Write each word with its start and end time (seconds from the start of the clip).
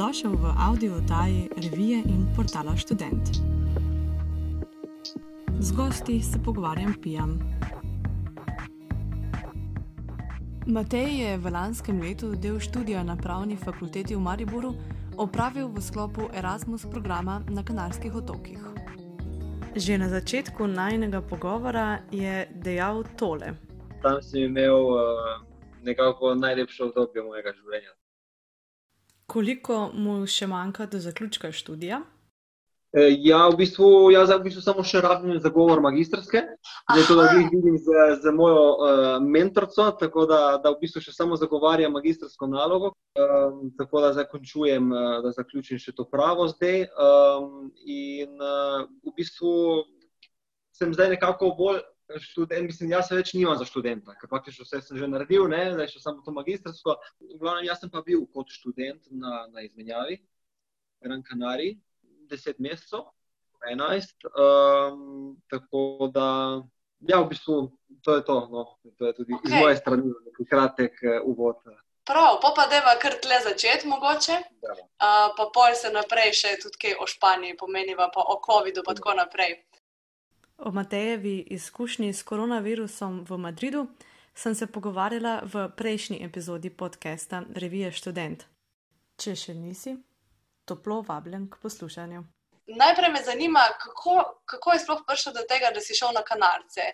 Dobrodošel 0.00 0.32
v 0.32 0.46
audio 0.56 0.96
oddaji 0.96 1.48
revije 1.56 1.98
in 2.08 2.24
portala 2.36 2.76
Student. 2.76 3.28
Z 5.58 5.72
gosti 5.76 6.22
se 6.22 6.38
pogovarjam 6.44 6.94
pijam. 7.02 7.36
Matej 10.66 11.20
je 11.20 11.36
v 11.38 11.52
lanskem 11.52 12.00
letu 12.00 12.32
del 12.32 12.56
študija 12.60 13.02
na 13.04 13.16
pravni 13.16 13.56
fakulteti 13.56 14.16
v 14.16 14.20
Mariboru 14.24 14.72
opravil 15.20 15.68
v 15.68 15.84
sklopu 15.84 16.32
Erasmus 16.32 16.88
programa 16.88 17.44
na 17.48 17.60
Kanarskih 17.60 18.14
otokih. 18.14 18.58
Že 19.76 19.98
na 19.98 20.08
začetku 20.08 20.64
najnega 20.66 21.20
pogovora 21.20 22.00
je 22.10 22.48
dejal 22.56 23.04
tole. 23.20 23.52
Tam 24.02 24.22
sem 24.22 24.48
imel 24.48 24.80
uh, 24.80 25.44
nekako 25.84 26.34
najlepše 26.34 26.88
obdobje 26.88 27.22
mojega 27.22 27.52
življenja. 27.52 27.99
Koliko 29.30 29.90
mu 29.94 30.24
še 30.26 30.48
manjka 30.50 30.88
do 30.90 30.98
zaključka 30.98 31.52
študija? 31.54 32.00
E, 32.90 33.02
ja, 33.22 33.44
v 33.46 33.60
bistvu, 33.60 34.10
jaz 34.10 34.32
v 34.34 34.40
bistvu 34.48 34.64
samo 34.64 34.82
še 34.82 34.98
rabim 35.04 35.36
zagovor 35.38 35.78
magistrske, 35.84 36.40
zato 36.90 37.14
da 37.14 37.28
jih 37.36 37.46
vidim 37.52 37.76
z, 37.78 38.06
z 38.18 38.32
mojo 38.34 38.64
uh, 38.72 39.10
mentorico, 39.22 39.86
tako 40.00 40.24
da, 40.26 40.40
da 40.58 40.72
v 40.74 40.80
bistvu 40.80 41.04
še 41.04 41.14
samo 41.14 41.38
zagovarjam 41.38 41.94
magistrsko 41.94 42.48
nalogo. 42.50 42.90
Um, 43.14 43.70
tako 43.78 44.02
da 44.02 44.10
zaključujem, 44.18 44.90
uh, 44.90 45.20
da 45.22 45.30
zaključim 45.36 45.78
še 45.78 45.94
to 45.94 46.08
pravo 46.10 46.48
zdaj. 46.50 46.88
Um, 46.98 47.70
in 47.86 48.34
uh, 48.42 48.82
v 49.06 49.14
bistvu 49.14 49.54
sem 50.74 50.90
zdaj 50.96 51.14
nekako 51.14 51.54
bolj 51.54 51.84
študent, 52.18 52.66
mislim, 52.66 52.90
jaz 52.90 53.08
se 53.08 53.18
več 53.18 53.32
nimam 53.36 53.58
za 53.60 53.66
študenta, 53.68 54.16
ker 54.18 54.30
praktično 54.30 54.66
vse 54.66 54.80
sem 54.82 54.98
že 54.98 55.08
naredil, 55.08 55.46
ne, 55.52 55.62
zdaj 55.76 55.92
še 55.92 56.02
samo 56.02 56.24
to 56.26 56.34
magistrsko. 56.34 56.96
V 57.22 57.38
glavnem, 57.38 57.68
jaz 57.68 57.82
sem 57.82 57.92
pa 57.92 58.02
bil 58.06 58.26
kot 58.34 58.50
študent 58.50 59.06
na, 59.10 59.46
na 59.54 59.64
izmenjavi, 59.66 60.20
Gran 61.04 61.22
Canaria, 61.28 61.78
deset 62.30 62.58
mesecev, 62.58 63.06
enajst. 63.70 64.16
Um, 64.32 65.36
tako 65.50 66.10
da, 66.14 66.62
ja, 67.00 67.20
v 67.20 67.28
bistvu 67.32 67.60
to 68.02 68.16
je 68.16 68.24
to. 68.24 68.48
No, 68.52 68.66
to 68.98 69.06
je 69.06 69.14
tudi 69.14 69.32
okay. 69.32 69.46
iz 69.46 69.52
moje 69.52 69.76
strani, 69.76 70.12
kratek 70.50 70.92
uh, 71.02 71.20
uvod. 71.24 71.56
Prav, 72.04 72.40
pa 72.42 72.52
pa 72.56 72.66
deva 72.66 72.96
kar 72.98 73.14
tle 73.22 73.38
začeti, 73.44 73.88
mogoče. 73.88 74.36
Uh, 74.66 75.30
pa 75.36 75.50
pol 75.54 75.76
se 75.78 75.92
naprej 75.92 76.32
še 76.34 76.56
tudi 76.62 76.80
kaj 76.86 76.96
o 77.00 77.06
Španiji, 77.06 77.58
pomeniva 77.60 78.10
pa 78.14 78.24
o 78.24 78.40
COVID-u, 78.46 78.84
pa 78.86 78.96
tako 78.98 79.14
naprej. 79.18 79.60
O 80.62 80.70
Matejevi 80.70 81.38
izkušnji 81.38 82.12
s 82.12 82.22
koronavirusom 82.22 83.24
v 83.28 83.38
Madridu 83.38 83.86
sem 84.34 84.54
se 84.54 84.66
pogovarjala 84.66 85.40
v 85.52 85.68
prejšnji 85.76 86.24
epizodi 86.24 86.70
podcasta 86.70 87.42
Revije 87.54 87.92
Student. 87.92 88.44
Če 89.16 89.36
še 89.36 89.54
nisi, 89.54 89.94
toplo 90.68 91.00
vabljen 91.08 91.46
k 91.48 91.56
poslušanju. 91.62 92.24
Najprej 92.76 93.12
me 93.12 93.22
zanima, 93.24 93.62
kako, 93.80 94.16
kako 94.44 94.72
je 94.72 94.82
sploh 94.84 95.00
prišel 95.08 95.32
do 95.32 95.46
tega, 95.48 95.70
da 95.74 95.80
si 95.80 95.96
šel 95.96 96.12
na 96.12 96.20
kanarce. 96.20 96.92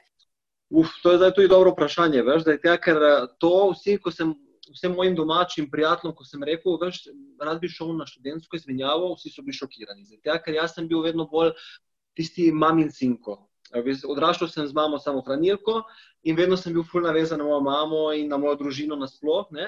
Uf, 0.70 0.94
to 1.03 1.17
je 1.17 1.19
zdaj 1.19 1.34
tudi 1.34 1.50
dobro 1.50 1.75
vprašanje. 1.75 2.22
Veš, 2.22 2.47
tega, 2.47 2.77
ker 2.78 3.03
eh, 3.03 3.27
to 3.42 3.53
vsi, 3.75 3.98
ko 3.98 4.14
sem 4.14 4.31
vsem 4.70 4.94
mojim 4.94 5.19
domačim 5.19 5.67
prijateljem, 5.70 6.14
ko 6.14 6.25
sem 6.25 6.42
rekel, 6.42 6.78
da 6.78 6.91
rad 7.50 7.61
bi 7.61 7.69
šel 7.69 7.97
na 7.98 8.06
študentsko 8.06 8.56
izmenjavo, 8.56 9.12
vsi 9.19 9.34
so 9.34 9.42
bili 9.42 9.59
šokirani. 9.59 10.06
Tega, 10.22 10.39
ker 10.42 10.55
jaz 10.55 10.78
sem 10.78 10.87
bil 10.89 11.03
vedno 11.03 11.27
bolj 11.31 11.53
tisti 12.17 12.53
mamin 12.53 12.91
sinko. 12.91 13.45
Odraščal 13.75 14.48
sem 14.48 14.67
z 14.67 14.75
mamo 14.75 14.98
samo 15.03 15.25
hranilko 15.27 15.81
in 16.22 16.36
vedno 16.36 16.56
sem 16.56 16.72
bil 16.72 16.84
ful 16.86 17.03
navezan 17.03 17.39
na 17.39 17.45
mojo 17.45 17.61
mamo 17.61 18.12
in 18.14 18.28
na 18.28 18.39
mojo 18.39 18.55
družino 18.62 18.97
nasplošno. 18.97 19.67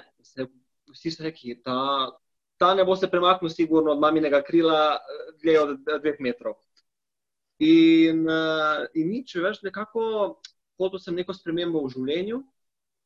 Vsi 0.89 1.11
so 1.11 1.25
rekli, 1.25 1.59
da 1.65 2.11
ta 2.59 2.75
ne 2.75 2.85
bo 2.85 2.97
se 2.97 3.11
premaknil, 3.11 3.51
sigurno 3.51 3.93
od 3.93 4.01
maminega 4.01 4.43
krila, 4.43 4.99
dlje 5.43 5.61
od 5.61 5.75
dveh 6.03 6.21
metrov. 6.21 6.57
In, 7.59 8.23
in 8.95 9.11
nič, 9.11 9.35
več 9.43 9.61
nekako, 9.67 10.39
hotel 10.79 11.03
sem 11.03 11.19
neko 11.19 11.35
spremembo 11.35 11.83
v 11.85 11.93
življenju. 11.95 12.41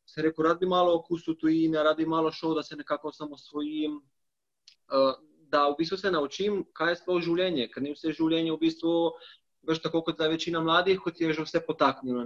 Se 0.09 0.22
rekel, 0.24 0.44
rad 0.44 0.60
bi 0.60 0.69
malo 0.69 0.97
okusil 0.98 1.38
tujine, 1.41 1.80
rad 1.82 1.97
bi 1.97 2.06
malo 2.06 2.32
šel, 2.32 2.54
da 2.59 2.62
se 2.62 2.76
nekako 2.76 3.12
samo 3.12 3.38
svojim, 3.41 4.00
da 5.53 5.69
v 5.69 5.76
bistvu 5.78 5.97
se 6.00 6.10
naučim, 6.10 6.62
kaj 6.76 6.92
je 6.92 6.98
sploh 7.00 7.22
življenje, 7.24 7.69
ker 7.72 7.84
ni 7.84 7.94
vse 7.97 8.12
življenje 8.12 8.53
v 8.53 8.60
bistvu 8.60 8.94
veš, 9.68 9.80
tako 9.82 10.02
kot 10.02 10.18
za 10.18 10.28
večina 10.28 10.60
mladih, 10.60 11.00
kot 11.00 11.20
je 11.20 11.32
že 11.32 11.42
vse 11.42 11.60
potaknjeno. 11.66 12.24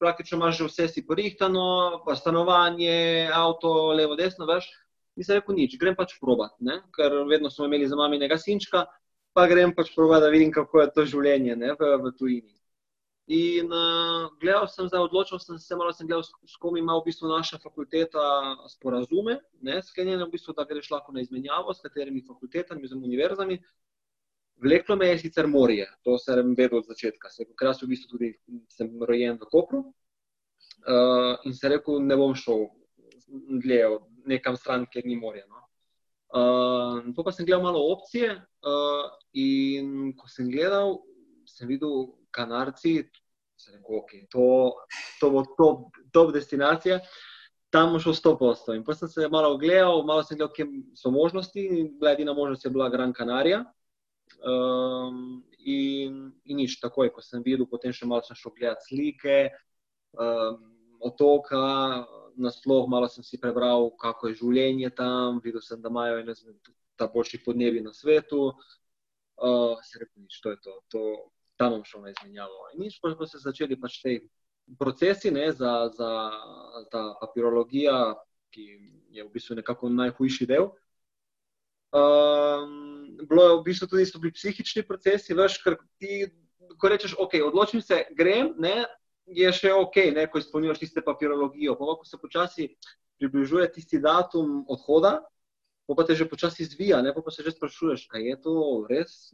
Praktično 0.00 0.38
imaš 0.38 0.58
že 0.58 0.68
vse 0.68 0.88
si 0.88 1.06
porihtano, 1.06 2.02
pa 2.06 2.16
stanovanje, 2.16 3.30
avto, 3.34 3.92
levo, 3.92 4.16
desno, 4.16 4.46
veš. 4.46 4.70
Se 5.18 5.34
rekel, 5.34 5.56
nič, 5.58 5.74
grem 5.78 5.96
pač 5.98 6.14
probat, 6.20 6.52
ne? 6.62 6.78
ker 6.94 7.24
vedno 7.26 7.50
smo 7.50 7.66
imeli 7.66 7.88
za 7.90 7.96
mami 7.98 8.20
nekaj 8.22 8.38
sinčka, 8.38 8.84
pa 9.34 9.48
grem 9.50 9.74
pač 9.74 9.90
probat, 9.94 10.22
da 10.22 10.28
vidim, 10.30 10.52
kako 10.54 10.84
je 10.84 10.92
to 10.94 11.04
življenje 11.10 11.56
ne? 11.58 11.72
v, 11.74 11.96
v 12.04 12.12
tujini. 12.14 12.54
In 13.28 13.66
uh, 13.66 14.30
gledal 14.40 14.64
sem, 14.72 14.86
zdaj 14.88 15.02
odločil 15.04 15.40
sem 15.42 15.58
se, 15.60 15.76
malo 15.76 15.92
sem 15.92 16.06
gledal, 16.06 16.22
s 16.24 16.54
kom 16.56 16.78
ima 16.80 16.94
v 16.96 17.10
bistvu 17.10 17.28
naša 17.28 17.58
fakulteta 17.60 18.22
sporazume, 18.72 19.36
sklenjene 19.84 20.22
v 20.22 20.32
bistvu, 20.32 20.54
da 20.56 20.64
greš 20.64 20.88
lahko 20.94 21.12
na 21.12 21.20
izmenjavo 21.20 21.74
s 21.74 21.84
katerimi 21.84 22.22
fakultetami, 22.24 22.88
z 22.88 22.96
univerzami. 22.96 23.58
Vleklo 24.62 24.96
me 24.96 25.06
je 25.06 25.18
sicer 25.18 25.46
morje, 25.46 25.86
to 26.02 26.16
sem 26.18 26.54
vedel 26.58 26.80
od 26.80 26.88
začetka. 26.90 27.30
Ker 27.30 27.70
jaz 27.70 27.82
v 27.82 27.92
bistvu 27.92 28.16
tudi 28.16 28.32
sem 28.74 28.90
rojen 29.06 29.38
v 29.38 29.46
Kopru 29.50 29.84
uh, 29.84 31.38
in 31.46 31.54
se 31.54 31.70
rekel, 31.70 32.00
ne 32.02 32.16
bom 32.18 32.34
šel 32.34 32.66
dlje 33.62 33.86
od 33.86 34.08
nekam 34.26 34.56
stran, 34.56 34.86
kjer 34.90 35.06
ni 35.06 35.16
morja. 35.16 35.46
No. 35.46 35.62
Uh, 36.28 37.14
to 37.14 37.24
pa 37.24 37.32
sem 37.32 37.46
gledal 37.46 37.62
malo 37.62 37.84
opcije 37.92 38.34
uh, 38.34 39.06
in 39.32 40.12
ko 40.18 40.28
sem 40.28 40.50
gledal, 40.50 40.98
sem 41.46 41.70
videl 41.70 42.10
kanarci, 42.34 42.98
se 43.56 43.72
rekel, 43.72 44.02
ok, 44.02 44.12
to, 44.32 44.44
to 45.20 45.30
bo 45.32 45.46
top, 45.56 46.02
top 46.12 46.34
destinacija. 46.34 47.00
Tam 47.70 47.92
bom 47.92 48.00
šel 48.00 48.16
100%. 48.16 48.74
In 48.76 48.84
potem 48.84 49.06
sem 49.06 49.08
se 49.14 49.30
malo 49.32 49.54
ogledal, 49.54 50.02
malo 50.08 50.24
sem 50.24 50.38
gledal, 50.38 50.54
kje 50.56 50.66
so 50.96 51.12
možnosti. 51.12 51.64
Bila 52.00 52.16
edina 52.16 52.34
možnost 52.34 52.64
je 52.64 52.72
bila 52.72 52.88
Gran 52.88 53.14
Canaria. 53.14 53.64
Um, 54.38 55.42
in, 55.58 56.32
in 56.46 56.60
nič, 56.62 56.78
takoj, 56.80 57.10
ko 57.10 57.22
sem 57.24 57.42
videl, 57.42 57.66
potem 57.66 57.92
še 57.94 58.06
malo 58.06 58.22
sem 58.22 58.38
šel 58.38 58.54
gledati 58.54 58.86
slike, 58.86 59.38
um, 60.14 60.60
otoka, 61.02 62.06
naslov, 62.38 62.86
malo 62.86 63.08
sem 63.10 63.26
si 63.26 63.40
prebral, 63.40 63.90
kako 63.98 64.30
je 64.30 64.38
življenje 64.38 64.92
tam, 64.94 65.42
videl 65.42 65.62
sem, 65.64 65.82
da 65.82 65.90
imajo 65.90 66.20
eno 66.22 66.34
izmed 66.36 66.70
boljših 66.98 67.42
podnebi 67.44 67.82
na 67.82 67.92
svetu. 67.94 68.52
Uh, 69.38 69.78
se 69.86 70.00
rekel, 70.02 70.22
nič, 70.22 70.40
to 70.42 70.54
je 70.54 70.58
to, 70.62 70.72
to 70.90 71.02
tam 71.58 71.76
bom 71.76 71.84
šel 71.86 72.02
na 72.06 72.14
izmenjavo. 72.14 72.70
In 72.74 72.86
nič, 72.86 72.98
pa 73.02 73.12
smo 73.14 73.26
se 73.26 73.42
začeli 73.42 73.78
pač 73.78 74.00
te 74.02 74.16
procesi, 74.78 75.30
ne, 75.34 75.50
za, 75.52 75.90
za 75.94 76.10
ta 76.90 77.02
papirologija, 77.20 78.14
ki 78.54 78.66
je 79.14 79.24
v 79.24 79.30
bistvu 79.32 79.58
nekako 79.58 79.90
najhujši 79.94 80.46
del. 80.50 80.70
Um, 81.88 83.16
bilo 83.24 83.44
je 83.44 83.54
v 83.56 83.64
bistvu 83.64 83.88
tudi 83.88 84.06
so 84.06 84.20
bili 84.20 84.34
psihični 84.36 84.84
procesi, 84.84 85.36
veš, 85.36 85.58
ker 85.64 85.78
ti, 86.00 86.26
ko 86.76 86.90
rečeš, 86.92 87.16
ok, 87.18 87.38
odločim 87.48 87.82
se, 87.82 88.02
grem, 88.16 88.52
ne, 88.60 88.84
je 89.28 89.48
še 89.52 89.72
ok, 89.72 89.96
ne, 90.16 90.26
ko 90.28 90.40
izpolnjuješ 90.40 90.82
tiste 90.84 91.04
papirologijo. 91.04 91.76
Pa 91.78 91.96
ko 91.96 92.04
se 92.08 92.20
počasi 92.20 92.68
približuje 93.18 93.72
tisti 93.72 94.00
datum 94.00 94.62
odhoda, 94.68 95.18
pa 95.88 96.04
te 96.04 96.14
že 96.14 96.28
počasi 96.28 96.68
zvija, 96.68 97.00
ne, 97.02 97.14
pa, 97.16 97.24
pa 97.24 97.32
se 97.32 97.42
že 97.42 97.56
sprašuješ, 97.56 98.08
kaj 98.12 98.28
je 98.28 98.36
to 98.44 98.54
res 98.90 99.32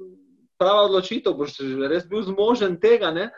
prava 0.59 0.87
odločitev, 0.89 1.35
boš 1.35 1.59
res 1.91 2.07
bil 2.09 2.23
zmožen 2.23 2.79
tega, 2.81 3.11
ne. 3.11 3.31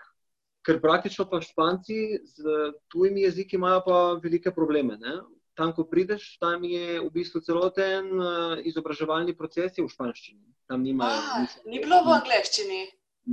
Ker 0.66 0.80
praktično 0.82 1.28
pa 1.30 1.38
španci 1.40 2.20
z 2.26 2.56
tujimi 2.90 3.22
jeziki 3.22 3.56
imajo 3.56 3.82
pa 3.86 3.98
velike 4.22 4.50
probleme. 4.50 4.96
Ne? 4.98 5.20
Tam, 5.56 5.72
ko 5.72 5.86
prideš, 5.88 6.36
tam 6.38 6.64
je 6.64 7.00
v 7.00 7.08
bistvu 7.12 7.40
celoten 7.40 8.12
uh, 8.12 8.60
izobraževalni 8.68 9.34
proces 9.36 9.78
v 9.78 9.88
španščini. 9.88 10.44
Nima, 10.82 11.08
A, 11.08 11.44
ni 11.70 11.80
bilo 11.80 12.02
v 12.04 12.14
angleščini. 12.16 12.80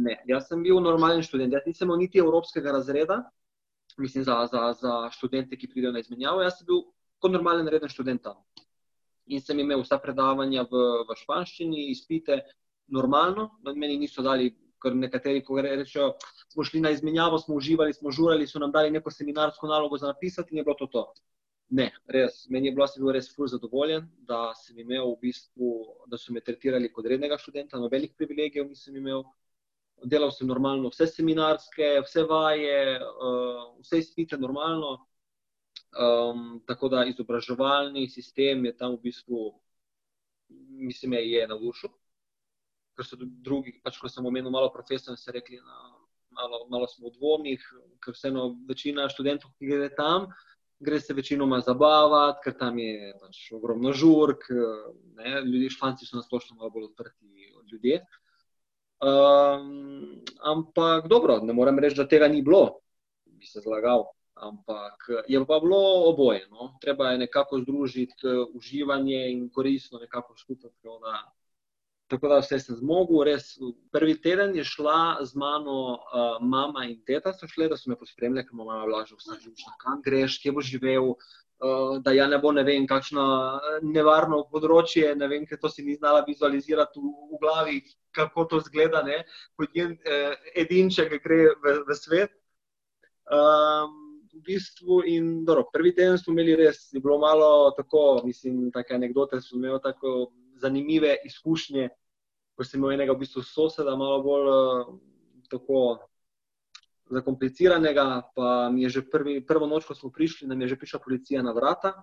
Ne, 0.06 0.18
jaz 0.30 0.48
sem 0.50 0.62
bil 0.66 0.80
normalen 0.82 1.22
študent, 1.26 1.54
jaz 1.54 1.66
nisem 1.68 1.88
imel 1.88 2.04
niti 2.06 2.22
evropskega 2.22 2.74
razreda, 2.74 3.20
mislim 3.98 4.24
za, 4.24 4.40
za, 4.52 4.62
za 4.80 4.94
študente, 5.14 5.58
ki 5.58 5.70
pridejo 5.70 5.92
na 5.94 6.02
izmenjavo. 6.02 6.42
Jaz 6.42 6.60
sem 6.60 6.70
bil 6.70 6.86
kot 7.22 7.34
normalen 7.34 7.70
reden 7.70 7.92
študent 7.92 8.24
tam. 8.24 8.40
In 9.30 9.42
sem 9.42 9.60
imel 9.60 9.84
vsa 9.84 10.00
predavanja 10.02 10.66
v, 10.70 10.84
v 11.08 11.18
španščini, 11.22 11.90
izpite, 11.92 12.42
normalno, 12.88 13.52
meni 13.74 13.98
niso 13.98 14.26
dali. 14.26 14.54
Ker 14.84 14.92
nekateri, 15.00 15.40
ko 15.48 15.62
rečejo, 15.64 16.10
smo 16.52 16.64
šli 16.68 16.82
na 16.84 16.90
izmenjavo, 16.92 17.38
smo 17.40 17.56
uživali, 17.56 17.94
smo 17.96 18.12
žurali, 18.12 18.44
so 18.44 18.60
nam 18.60 18.74
dali 18.74 18.92
neko 18.92 19.14
seminarsko 19.16 19.70
nalogo 19.72 19.96
za 19.98 20.10
napisati, 20.10 20.52
in 20.52 20.60
je 20.60 20.66
bilo 20.68 20.76
to. 20.76 20.88
to. 20.92 21.04
Ne, 21.74 21.88
res. 22.14 22.44
Meni 22.54 22.70
je 22.70 22.74
bilo, 22.78 22.86
bil 23.00 23.14
res 23.16 23.32
ful 23.34 23.50
zadovoljen, 23.50 24.06
da 24.30 24.52
sem 24.60 24.78
imel 24.84 25.08
v 25.16 25.22
bistvu, 25.24 25.70
da 26.12 26.20
so 26.22 26.34
me 26.36 26.44
tretirali 26.46 26.92
kot 26.94 27.08
rednega 27.10 27.40
študenta, 27.42 27.80
nobenih 27.82 28.14
privilegijev 28.18 28.70
nisem 28.70 29.00
imel. 29.02 29.24
Delal 30.10 30.34
sem 30.36 30.50
normalno, 30.50 30.92
vse 30.92 31.08
seminarske, 31.08 31.88
vse 32.04 32.26
vaje, 32.30 32.78
uh, 33.00 33.66
vse 33.82 34.02
izpite 34.04 34.38
normalno. 34.38 34.98
Um, 35.94 36.60
tako 36.68 36.90
da 36.90 37.06
izobraževalni 37.06 38.08
sistem 38.10 38.66
je 38.66 38.74
tam 38.78 38.98
v 38.98 39.04
bistvu 39.08 39.44
mislim, 40.74 41.14
je, 41.14 41.48
na 41.48 41.58
dušu. 41.58 41.90
Ker 42.98 43.06
so 43.08 43.18
drugi, 43.20 43.80
pač 43.84 43.98
ko 43.98 44.10
sem 44.10 44.26
omenil 44.26 44.54
malo 44.54 44.70
profesorjev, 44.74 45.18
so 45.18 45.34
rekli, 45.34 45.58
da 45.58 45.66
no, 45.66 46.04
malo, 46.38 46.66
malo 46.70 46.90
smo 46.90 47.10
v 47.10 47.16
dvomih, 47.18 47.64
ker 48.04 48.14
vseeno 48.14 48.52
večina 48.70 49.08
študentov, 49.10 49.54
ki 49.58 49.70
gre 49.72 49.90
tam, 49.98 50.30
gre 50.84 51.00
se 51.00 51.14
večinoma 51.14 51.60
zabavati, 51.66 52.40
ker 52.44 52.58
tam 52.60 52.80
je 52.80 53.14
pač 53.22 53.40
ogromno 53.56 53.94
žurk, 53.94 54.48
ne, 55.18 55.42
ljudje, 55.46 55.70
španci 55.78 56.06
so 56.06 56.20
nasplošno 56.20 56.58
malo 56.58 56.70
bolj 56.74 56.90
odprti 56.92 57.52
od 57.60 57.72
ljudi. 57.72 58.00
Um, 59.04 60.24
ampak 60.40 61.08
dobro, 61.12 61.40
ne 61.44 61.54
morem 61.54 61.80
reči, 61.80 61.98
da 62.00 62.08
tega 62.08 62.28
ni 62.28 62.42
bilo, 62.42 62.80
bi 63.26 63.48
se 63.48 63.64
zlagal. 63.64 64.06
Ampak 64.34 65.08
je 65.28 65.40
pa 65.46 65.60
bilo 65.60 66.10
oboje. 66.10 66.48
No? 66.52 66.74
Treba 66.82 67.12
je 67.12 67.18
nekako 67.18 67.60
združiti 67.62 68.28
uživanje 68.54 69.32
in 69.32 69.50
koristno 69.50 70.00
nekako 70.00 70.38
skupaj. 70.38 70.72
Tako 70.82 71.00
da 71.04 71.20
vse 72.22 72.60
sem 72.60 72.76
zmogel. 72.76 73.24
Res, 73.28 73.54
prvi 73.92 74.16
teden 74.22 74.56
je 74.56 74.64
šla 74.64 75.24
z 75.26 75.36
mano 75.36 75.78
uh, 75.96 76.38
mama 76.42 76.86
in 76.86 77.00
teta, 77.06 77.34
so 77.34 77.48
šle, 77.48 77.70
da 77.70 77.78
so 77.78 77.90
me 77.90 77.98
pospremljali, 78.00 78.46
ker 78.48 78.58
mama 78.58 78.82
je 78.82 78.90
bila 78.90 79.06
že 79.06 79.16
vsa 79.16 79.40
živčna. 79.40 79.74
Kam 79.80 80.02
greš, 80.06 80.40
kje 80.42 80.52
boš 80.52 80.70
živel, 80.76 81.10
uh, 81.14 81.98
da 82.04 82.12
ja 82.12 82.28
ne 82.28 82.40
bo 82.40 82.52
ne 82.52 82.64
vem, 82.64 82.88
kakšno 82.88 83.26
nevarno 83.82 84.44
področje, 84.52 85.16
ne 85.16 85.28
vem, 85.28 85.46
ker 85.46 85.58
to 85.62 85.70
si 85.70 85.84
ni 85.84 85.96
znala 85.96 86.24
vizualizirati 86.28 87.00
v, 87.00 87.14
v 87.34 87.42
glavi, 87.42 87.82
kako 88.14 88.46
to 88.46 88.62
zgleda, 88.68 89.04
ne? 89.04 89.24
kot 89.58 89.76
en 89.76 89.98
uh, 89.98 90.38
edinček 90.56 91.20
gre 91.24 91.44
v, 91.56 91.82
v 91.88 92.00
svet. 92.00 92.34
Um, 93.32 94.00
v 94.34 94.42
bistvu, 94.42 95.04
in 95.06 95.46
dobro, 95.46 95.68
prvi 95.72 95.94
teden 95.94 96.18
smo 96.18 96.34
imeli 96.34 96.56
res, 96.58 96.88
je 96.94 97.00
bilo 97.00 97.20
malo 97.22 97.72
tako, 97.78 98.22
mislim, 98.26 98.72
take 98.74 98.96
anekdote, 98.96 99.40
smo 99.42 99.60
imeli 99.60 99.80
tako 99.84 100.32
zanimive 100.58 101.16
izkušnje, 101.26 101.90
ko 102.56 102.66
sem 102.66 102.80
imel 102.80 102.96
enega 102.96 103.16
v 103.16 103.24
bistvu 103.24 103.44
soseda, 103.46 103.96
malo 103.98 104.22
bolj 104.26 104.50
uh, 104.50 104.92
tako 105.50 105.80
zakompliciranega. 107.14 108.06
Pa 108.36 108.70
mi 108.70 108.84
je 108.84 109.00
že 109.00 109.02
prvi, 109.10 109.40
prvo 109.46 109.68
noč, 109.68 109.86
ko 109.86 109.96
smo 109.96 110.12
prišli, 110.12 110.48
nam 110.48 110.62
je 110.62 110.74
že 110.74 110.80
prišla 110.80 111.00
policija 111.00 111.44
na 111.44 111.54
vrata. 111.54 111.94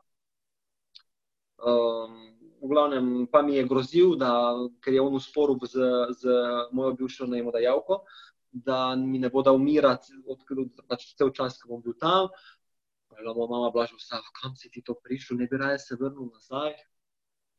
Um, 1.61 2.37
v 2.61 2.69
glavnem 2.69 3.26
pa 3.32 3.43
mi 3.43 3.56
je 3.56 3.64
grozil, 3.64 4.17
da, 4.17 4.52
ker 4.85 4.93
je 4.93 5.00
on 5.00 5.14
v 5.17 5.20
sporu 5.20 5.56
z, 5.64 5.76
z 6.17 6.23
mojo 6.73 6.93
bivšo 6.97 7.26
najemodajalko, 7.26 8.05
da 8.52 8.97
mi 8.97 9.19
ne 9.19 9.31
bo 9.31 9.43
dal 9.43 9.56
umirati, 9.56 10.12
odkud 10.26 10.81
pač 10.88 11.14
cel 11.17 11.32
čas, 11.32 11.61
ko 11.61 11.76
bom 11.76 11.82
bil 11.85 11.97
tam. 11.97 12.29
Je 13.17 13.25
moja 13.25 13.49
mama 13.49 13.70
bila 13.73 13.85
že 13.87 13.97
vsa, 13.97 14.20
kam 14.41 14.56
si 14.56 14.70
ti 14.70 14.82
to 14.82 14.94
prišel, 14.94 15.37
ne 15.37 15.47
bi 15.47 15.56
raje 15.56 15.79
se 15.79 15.97
vrnil 15.97 16.31
nazaj. 16.32 16.76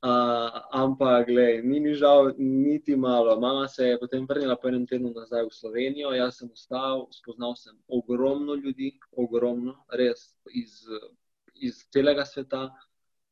Uh, 0.02 0.50
ampak, 0.74 1.28
gledaj, 1.30 1.62
ni 1.62 1.80
mi 1.80 1.94
žal, 1.94 2.34
niti 2.38 2.96
malo. 2.96 3.40
Mama 3.40 3.68
se 3.68 3.86
je 3.86 4.00
potem 4.00 4.26
vrnila 4.26 4.56
po 4.58 4.68
enem 4.68 4.88
tednu 4.90 5.12
nazaj 5.14 5.46
v 5.46 5.54
Slovenijo, 5.54 6.10
jaz 6.18 6.40
sem 6.42 6.50
ostal, 6.50 7.06
spoznal 7.14 7.54
sem 7.54 7.78
ogromno 7.86 8.58
ljudi, 8.58 8.96
ogromno, 9.14 9.76
res 9.94 10.34
iz, 10.58 10.82
iz 11.54 11.86
celega 11.94 12.26
sveta, 12.26 12.64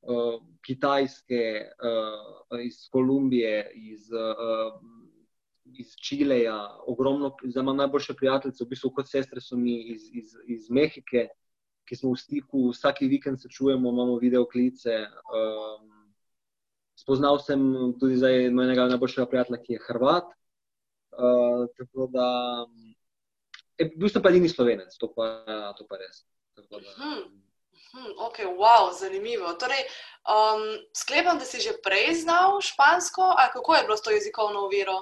uh, 0.06 0.38
Kitajske, 0.62 1.74
uh, 1.74 2.62
iz 2.62 2.86
Kolumbije, 2.94 3.66
iz, 3.74 4.14
uh, 4.14 4.78
iz 5.74 5.98
Čileja, 5.98 6.62
ogromno, 6.86 7.34
zdaj 7.50 7.66
imam 7.66 7.82
najboljše 7.82 8.14
prijatelje, 8.14 8.62
v 8.62 8.70
bistvu 8.70 8.94
kot 8.94 9.10
sestre 9.10 9.42
so 9.42 9.58
mi 9.58 9.80
iz, 9.98 10.06
iz, 10.14 10.38
iz 10.46 10.70
Mehike, 10.70 11.32
ki 11.90 11.96
smo 11.98 12.14
v 12.14 12.22
stiku, 12.22 12.68
vsak 12.70 13.02
vikend 13.10 13.42
se 13.42 13.50
čujemo, 13.50 13.90
imamo 13.90 14.22
videoklice. 14.22 15.08
Um, 15.34 15.99
spoznal 17.00 17.40
sem 17.40 17.62
tudi 18.00 18.20
zdaj 18.20 18.50
mojega 18.52 18.90
najboljšega 18.92 19.28
prijatelja, 19.32 19.62
ki 19.64 19.78
je 19.78 19.84
Hrvat. 19.88 20.32
Uh, 21.20 21.66
tako 21.80 22.08
da, 22.14 22.28
e, 23.80 23.90
bil 23.96 24.12
sem 24.12 24.24
pa 24.24 24.32
edini 24.32 24.52
slovenec, 24.52 24.94
to 25.00 25.10
pa, 25.16 25.28
to 25.80 25.88
pa 25.90 26.00
res. 26.00 26.24
Hmm. 27.00 27.24
Hmm, 27.90 28.12
ok, 28.22 28.44
wow, 28.60 28.92
zanimivo. 28.94 29.50
Torej, 29.58 29.82
um, 30.30 30.62
sklepam, 30.94 31.40
da 31.42 31.46
si 31.46 31.58
že 31.64 31.74
prej 31.84 32.22
znal 32.22 32.62
špansko, 32.62 33.34
ali 33.34 33.50
kako 33.54 33.76
je 33.76 33.84
bilo 33.84 33.98
s 33.98 34.06
to 34.06 34.12
jezikovno 34.12 34.66
uviro? 34.66 35.00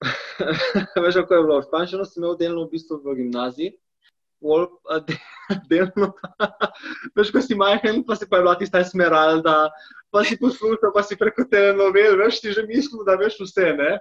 Veš, 1.02 1.14
kako 1.20 1.34
je 1.34 1.42
bilo? 1.42 1.62
Španščino 1.62 2.06
sem 2.08 2.22
imel 2.22 2.38
delno 2.40 2.64
v 2.64 2.72
bistvu 2.72 3.02
v 3.04 3.18
gimnaziji, 3.20 3.74
pol, 4.40 4.66
delno 5.70 6.12
veš, 7.16 7.32
ko 7.32 7.42
si 7.44 7.56
majhen, 7.58 8.02
pa 8.06 8.16
si 8.16 8.28
pa 8.28 8.40
je 8.40 8.46
bila 8.46 8.56
tista 8.58 8.82
smeralda, 8.84 9.68
pa 10.10 10.24
si 10.24 10.38
poslušal, 10.40 10.92
pa 10.94 11.04
si 11.04 11.18
preko 11.20 11.44
telenovel, 11.50 12.16
veš, 12.20 12.40
ti 12.40 12.54
že 12.56 12.64
mislil, 12.66 13.04
da 13.06 13.18
veš 13.20 13.38
vse, 13.44 13.74
ne. 13.76 13.92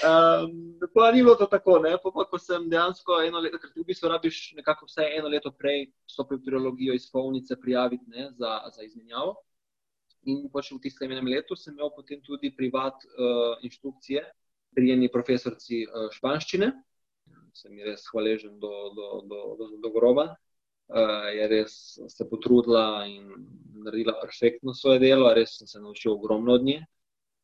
Um, 0.00 0.80
pa 0.94 1.12
ni 1.12 1.20
bilo 1.20 1.36
to 1.36 1.46
tako, 1.46 1.76
ne, 1.84 1.98
pa, 2.00 2.08
pa 2.08 2.24
ko 2.24 2.38
sem 2.40 2.64
dejansko 2.72 3.20
eno 3.28 3.42
leto, 3.44 3.60
ker 3.60 3.72
ti 3.72 3.82
v 3.82 3.88
bistvu 3.90 4.08
rabiš 4.08 4.38
nekako 4.56 4.88
vsaj 4.88 5.18
eno 5.18 5.28
leto 5.28 5.52
prej 5.52 5.90
stopil 6.08 6.40
v 6.40 6.48
trilogijo 6.48 6.96
izpolnice 6.96 7.58
prijaviti, 7.60 8.08
ne, 8.08 8.30
za, 8.38 8.52
za 8.72 8.86
izmenjavo. 8.86 9.36
In 10.32 10.46
pač 10.54 10.70
v 10.72 10.80
tistem 10.80 11.12
enem 11.12 11.28
letu 11.28 11.58
sem 11.58 11.74
imel 11.74 11.90
potem 11.92 12.22
tudi 12.24 12.52
privat 12.56 13.04
uh, 13.04 13.58
inštrukcije 13.60 14.22
pri 14.72 14.94
eni 14.94 15.10
profesorci 15.12 15.82
uh, 15.84 16.08
španščine, 16.14 16.70
sem 17.56 17.76
ji 17.78 17.84
res 17.84 18.06
hvaležen 18.12 18.58
do, 18.60 18.72
do, 18.96 19.08
do, 19.28 19.42
do, 19.58 19.68
do 19.82 19.92
groba. 19.94 20.32
Uh, 20.92 21.30
je 21.32 21.46
res 21.48 21.74
se 22.08 22.24
potrudila 22.28 23.06
in 23.08 23.30
naredila 23.84 24.18
perfektno 24.20 24.74
svoje 24.74 25.00
delo, 25.00 25.30
res 25.34 25.56
sem 25.58 25.68
se 25.68 25.80
naučil 25.80 26.12
ogromno 26.12 26.54
od 26.58 26.64
nje. 26.64 26.82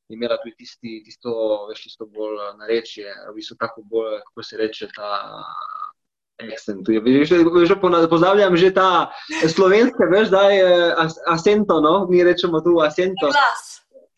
Imela 0.08 0.38
tudi 0.40 0.54
tisti, 0.64 1.02
tisto, 1.04 1.32
veš, 1.68 1.82
tisto 1.84 2.06
bolj 2.08 2.40
narečje, 2.60 3.12
v 3.28 3.34
bistvu 3.36 3.56
tako 3.60 3.84
bolj, 3.84 4.18
kako 4.28 4.44
se 4.44 4.56
reče, 4.56 4.88
ta 4.96 5.10
accent. 6.46 6.88
Že 6.88 7.76
pozdravljam 8.10 8.56
že 8.56 8.70
ta 8.74 9.10
slovenske, 9.48 10.08
veš, 10.12 10.28
da 10.28 10.42
je 10.50 10.94
asento, 11.26 11.80
no? 11.80 12.06
mi 12.10 12.24
rečemo 12.24 12.60
tu 12.60 12.78
asento. 12.80 13.26
Na 13.26 13.36
glas. 13.36 13.64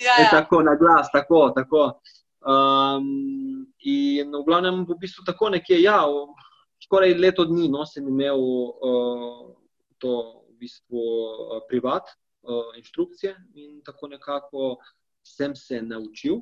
Ja, 0.01 0.15
ja. 0.23 0.31
Tako, 0.31 0.63
na 0.63 0.75
glas, 0.77 1.11
tako, 1.13 1.51
tako. 1.57 2.01
Um, 2.41 3.60
in 3.87 4.33
v 4.35 4.43
glavnem, 4.47 4.85
v 4.89 4.97
bistvu 5.01 5.25
tako 5.27 5.51
nekje, 5.55 5.81
ja, 5.83 6.03
skoraj 6.85 7.15
leto 7.17 7.45
dni 7.49 7.69
no, 7.73 7.85
sem 7.87 8.07
imel 8.09 8.41
uh, 8.41 9.53
to 10.01 10.13
v 10.51 10.59
bistvu 10.61 11.01
uh, 11.01 11.63
privat, 11.69 12.09
uh, 12.45 12.73
inštrukcije 12.77 13.37
in 13.55 13.81
tako 13.85 14.13
nekako 14.13 14.77
sem 15.25 15.57
se 15.57 15.83
naučil, 15.83 16.41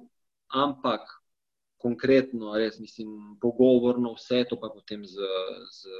ampak 0.54 1.06
konkretno, 1.78 2.56
res 2.58 2.78
mislim, 2.82 3.38
pogovorno 3.40 4.14
vse 4.18 4.44
to 4.50 4.58
pa 4.58 4.70
potem 4.74 5.06
z. 5.06 5.18
z 5.70 5.96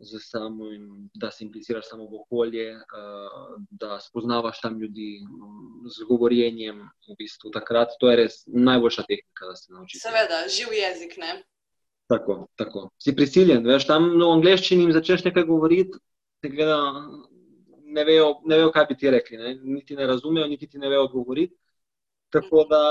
samim, 0.00 1.10
da 1.14 1.30
se 1.30 1.44
impliciraš 1.44 1.88
samo 1.88 2.04
v 2.04 2.20
okolje, 2.20 2.66
uh, 2.76 3.62
da 3.70 4.00
spoznavaš 4.00 4.60
tam 4.60 4.80
ljudi 4.80 5.20
z 5.86 6.06
govorjenjem. 6.08 6.80
V 7.08 7.16
bistvu, 7.18 7.50
takrat 7.50 7.94
to 8.00 8.10
je 8.10 8.16
res 8.16 8.42
najboljša 8.46 9.04
tehnika, 9.08 9.46
da 9.46 9.56
se 9.56 9.72
naučiš. 9.72 10.02
Seveda, 10.02 10.44
živ 10.48 10.72
jezik. 10.74 11.16
Ne? 11.18 11.42
Tako, 12.10 12.46
tako. 12.56 12.88
Si 12.98 13.14
prisiljen, 13.16 13.66
veš, 13.66 13.86
tam 13.86 14.10
v 14.16 14.30
angleščini 14.30 14.86
jim 14.86 14.94
začneš 14.96 15.24
nekaj 15.28 15.46
govoriti, 15.48 16.00
gleda, 16.42 16.78
ne 17.92 18.04
vejo, 18.04 18.40
ne 18.48 18.58
vejo, 18.58 18.72
kaj 18.74 18.88
bi 18.90 18.96
ti 18.98 19.10
rekli, 19.10 19.38
ne? 19.38 19.54
niti 19.62 19.96
ne 19.96 20.06
razumejo, 20.06 20.48
niti 20.50 20.68
ti 20.68 20.78
ne 20.78 20.88
vejo 20.88 21.06
odgovoriti. 21.08 21.54
Tako 22.32 22.64
da. 22.70 22.82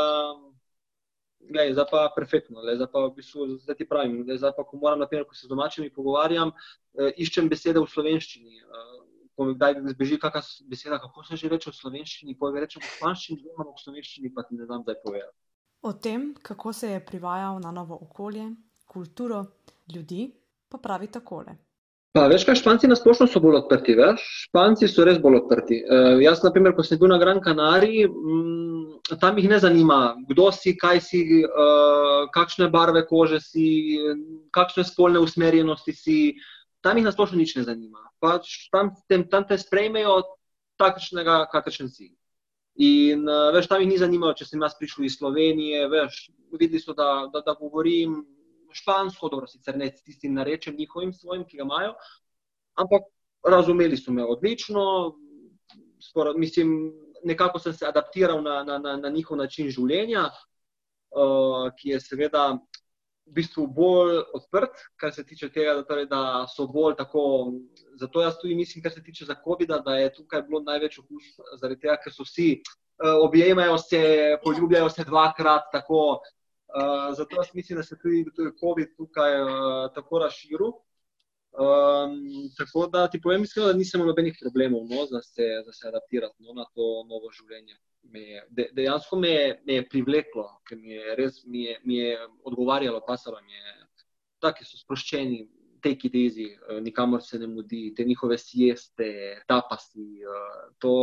Glej, 1.50 1.74
zdaj 1.74 1.86
pa 1.92 2.04
je 2.04 2.10
perfektno, 2.16 2.62
zdaj 2.62 2.88
pa 2.92 3.06
v 3.08 3.14
bistvu, 3.16 3.48
zdaj 3.64 3.76
ti 3.76 3.88
pravim. 3.88 4.22
Zdaj 4.28 4.54
pa, 4.58 4.64
ko 4.64 4.78
moram, 4.78 5.00
naprimer, 5.00 5.26
ko 5.28 5.36
se 5.36 5.48
z 5.48 5.50
domačimi 5.50 5.90
pogovarjam, 5.94 6.52
eh, 6.96 7.12
iščem 7.18 7.50
besede 7.50 7.80
v 7.80 7.90
slovenščini. 7.90 8.62
Eh, 8.62 9.00
ko 9.36 9.46
mi 9.46 9.56
kdaj 9.56 9.80
zbeži 9.96 10.20
kakšna 10.20 10.68
beseda, 10.70 11.00
kako 11.00 11.24
se 11.24 11.36
že 11.36 11.50
reče 11.50 11.72
v 11.72 11.76
slovenščini, 11.76 12.38
pojjo 12.38 12.62
rečem 12.62 12.82
v 12.82 12.92
španščini, 12.98 13.42
imamo 13.48 13.74
v 13.74 13.84
slovenščini, 13.84 14.34
pa 14.36 14.44
ti 14.44 14.56
ne 14.56 14.66
znam 14.66 14.84
zdaj 14.84 15.00
povedati. 15.04 15.38
O 15.82 15.94
tem, 15.94 16.36
kako 16.42 16.74
se 16.74 16.92
je 16.92 17.06
privajal 17.06 17.60
na 17.60 17.72
novo 17.72 17.98
okolje, 18.02 18.52
kulturo, 18.86 19.46
ljudi, 19.94 20.30
pa 20.70 20.78
pravi 20.78 21.08
takole. 21.08 21.56
Pa, 22.12 22.26
veš, 22.28 22.44
kaj 22.44 22.58
španci 22.60 22.90
na 22.92 22.96
splošno 23.00 23.24
so 23.32 23.40
bolj 23.40 23.62
odprti, 23.62 23.94
veš? 23.96 24.24
Španci 24.50 24.90
so 24.92 25.06
res 25.08 25.20
bolj 25.24 25.38
odprti. 25.46 25.78
Uh, 25.80 26.18
jaz, 26.20 26.42
na 26.44 26.50
primer, 26.52 26.74
ko 26.76 26.84
sem 26.84 27.00
bil 27.00 27.08
na 27.08 27.18
Gran 27.22 27.40
Canariji, 27.40 28.10
um, 28.12 28.98
tam 29.22 29.40
jih 29.40 29.48
ne 29.48 29.60
zanima, 29.64 30.00
kdo 30.28 30.50
si, 30.52 30.74
kaj 30.76 31.00
si, 31.06 31.22
uh, 31.48 32.26
kakšne 32.36 32.68
barve 32.74 33.06
kože 33.08 33.40
si, 33.40 33.68
kakšne 34.52 34.84
spolne 34.90 35.22
usmerjenosti 35.24 35.96
si. 35.96 36.18
Tam 36.84 37.00
jih 37.00 37.08
na 37.08 37.16
splošno 37.16 37.40
nič 37.40 37.56
ne 37.56 37.64
zanima. 37.64 38.04
Pač 38.20 38.68
tam, 38.76 38.92
tem, 39.08 39.24
tam 39.32 39.48
te 39.48 39.56
sprejmejo 39.62 40.20
takšnega, 40.84 41.46
kakršen 41.56 41.88
si. 41.96 42.12
In 42.76 43.24
uh, 43.24 43.54
veš, 43.56 43.72
tam 43.72 43.86
jih 43.86 43.88
ni 43.88 44.04
zanimalo, 44.04 44.36
če 44.36 44.50
sem 44.52 44.60
jaz 44.60 44.76
prišel 44.76 45.08
iz 45.08 45.16
Slovenije, 45.16 45.88
veš, 45.88 46.26
videli 46.60 46.84
so, 46.84 46.92
da, 46.92 47.30
da, 47.32 47.40
da 47.40 47.56
govorim 47.56 48.20
špansko, 48.74 49.30
dobro, 49.30 49.48
sicer 49.48 49.78
ne 49.78 49.92
s 49.92 50.04
tistim 50.04 50.34
narečjem 50.34 50.76
njihovim, 50.78 51.14
svojim, 51.14 51.46
ki 51.48 51.58
ga 51.58 51.64
imajo, 51.64 51.94
ampak 52.80 53.10
razumeli 53.44 53.98
so 53.98 54.12
me 54.12 54.26
odlično. 54.26 54.84
Sporo, 56.02 56.34
mislim, 56.34 56.94
nekako 57.24 57.60
sem 57.60 57.74
se 57.74 57.86
adaptiral 57.86 58.42
na, 58.44 58.64
na, 58.64 58.78
na, 58.78 58.98
na 58.98 59.10
njihov 59.10 59.38
način 59.38 59.70
življenja, 59.70 60.30
uh, 60.30 61.70
ki 61.78 61.94
je 61.96 62.00
seveda 62.02 62.46
v 63.28 63.36
bistvu 63.38 63.68
bolj 63.68 64.18
odprt, 64.34 64.82
kar 65.00 65.14
se 65.14 65.24
tiče 65.26 65.52
tega, 65.54 65.76
da, 65.78 65.86
torej, 65.86 66.08
da 66.10 66.46
so 66.52 66.68
bolj 66.68 66.98
tako. 67.00 67.24
Zato 68.02 68.22
jaz 68.22 68.40
tudi 68.42 68.56
mislim, 68.56 68.84
kar 68.84 68.92
se 68.92 69.04
tiče 69.04 69.26
za 69.26 69.36
COVID-a, 69.44 69.80
da 69.86 69.96
je 70.00 70.14
tukaj 70.14 70.42
bilo 70.48 70.64
največ 70.66 71.00
okužb, 71.04 71.44
zaradi 71.62 71.80
tega, 71.84 72.00
ker 72.04 72.14
so 72.14 72.26
vsi 72.26 72.50
uh, 72.58 73.22
objemajo 73.22 73.78
se, 73.78 74.02
poljubljajo 74.44 74.90
se 74.90 75.06
dvakrat. 75.08 75.70
Tako, 75.72 76.20
uh, 76.76 77.16
zato 77.18 77.36
jaz 77.36 77.52
mislim, 77.54 77.78
da 77.78 77.84
se 77.84 77.98
tudi 78.00 78.26
COVID 78.60 78.96
tukaj 78.98 79.42
uh, 79.42 79.50
tako 79.96 80.20
razširil. 80.20 80.72
Um, 81.52 82.50
tako 82.58 82.88
da 82.88 83.10
ti 83.10 83.20
povem, 83.22 83.44
iskreno, 83.44 83.68
da 83.68 83.74
nisem 83.74 84.00
imel 84.00 84.08
nobenih 84.14 84.38
problemov 84.42 84.86
no, 84.90 85.06
za, 85.06 85.22
se, 85.22 85.48
za 85.66 85.74
se 85.74 85.88
adaptirati 85.88 86.44
no, 86.44 86.54
na 86.54 86.64
to 86.76 86.86
novo 87.10 87.32
življenje. 87.36 87.76
Me 88.14 88.22
je, 88.22 88.44
de, 88.50 88.68
dejansko 88.78 89.20
me 89.20 89.30
je, 89.30 89.50
me 89.68 89.76
je 89.76 89.88
privleklo, 89.90 90.46
ker 90.68 90.80
mi 90.80 90.96
je 90.96 91.16
res 91.20 91.42
mi 91.44 91.66
je, 91.66 91.76
mi 91.84 91.98
je 91.98 92.14
odgovarjalo, 92.48 93.04
pasalo 93.08 93.42
mi 93.44 93.52
je, 93.58 93.76
tako 94.40 94.64
so 94.70 94.80
sproščeni, 94.80 95.42
take 95.84 96.08
it 96.08 96.16
easy, 96.16 96.48
uh, 96.56 96.80
nikamor 96.80 97.20
se 97.26 97.40
ne 97.40 97.52
mudi, 97.52 97.90
te 97.98 98.08
njihove 98.08 98.38
sieste, 98.40 99.12
tapasi. 99.48 100.08
Uh, 100.24 100.72
to, 100.80 100.96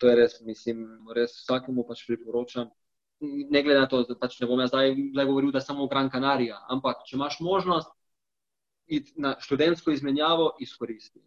to 0.00 0.08
je 0.08 0.16
res, 0.22 0.40
mislim, 0.48 0.86
res 1.12 1.36
vsakemu 1.42 1.84
pač 1.84 2.06
priporočam. 2.08 2.72
Ne 3.50 3.62
glede 3.62 3.80
na 3.80 3.88
to, 3.90 4.02
da 4.08 4.16
pač 4.18 4.38
ne 4.40 4.48
bom 4.50 4.60
jaz 4.60 4.72
zdaj 4.72 4.94
govoril, 5.26 5.52
da 5.52 5.60
samo 5.60 5.86
Gran 5.88 6.10
Canaria, 6.12 6.58
ampak 6.70 7.04
če 7.08 7.16
imaš 7.16 7.40
možnost, 7.44 7.90
iti 8.86 9.12
na 9.16 9.34
študentsko 9.40 9.92
izmenjavo, 9.94 10.54
izkoristi. 10.60 11.22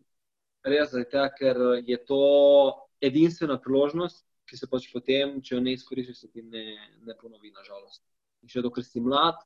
Res, 0.67 0.91
tega, 0.91 1.27
ker 1.37 1.59
je 1.87 1.97
to 2.05 2.21
edinstvena 3.01 3.57
priložnost, 3.61 4.23
ki 4.47 4.57
se 4.57 4.69
pač 4.71 4.87
potem, 4.93 5.37
če 5.43 5.55
jo 5.55 5.61
ne 5.63 5.73
izkoristiš, 5.75 6.25
ti 6.31 6.43
ne, 6.43 6.65
ne 7.05 7.15
ponovi, 7.19 7.51
nažalost. 7.55 8.03
In 8.43 8.51
še 8.51 8.63
dokler 8.63 8.85
si 8.85 9.01
mlad, 9.03 9.39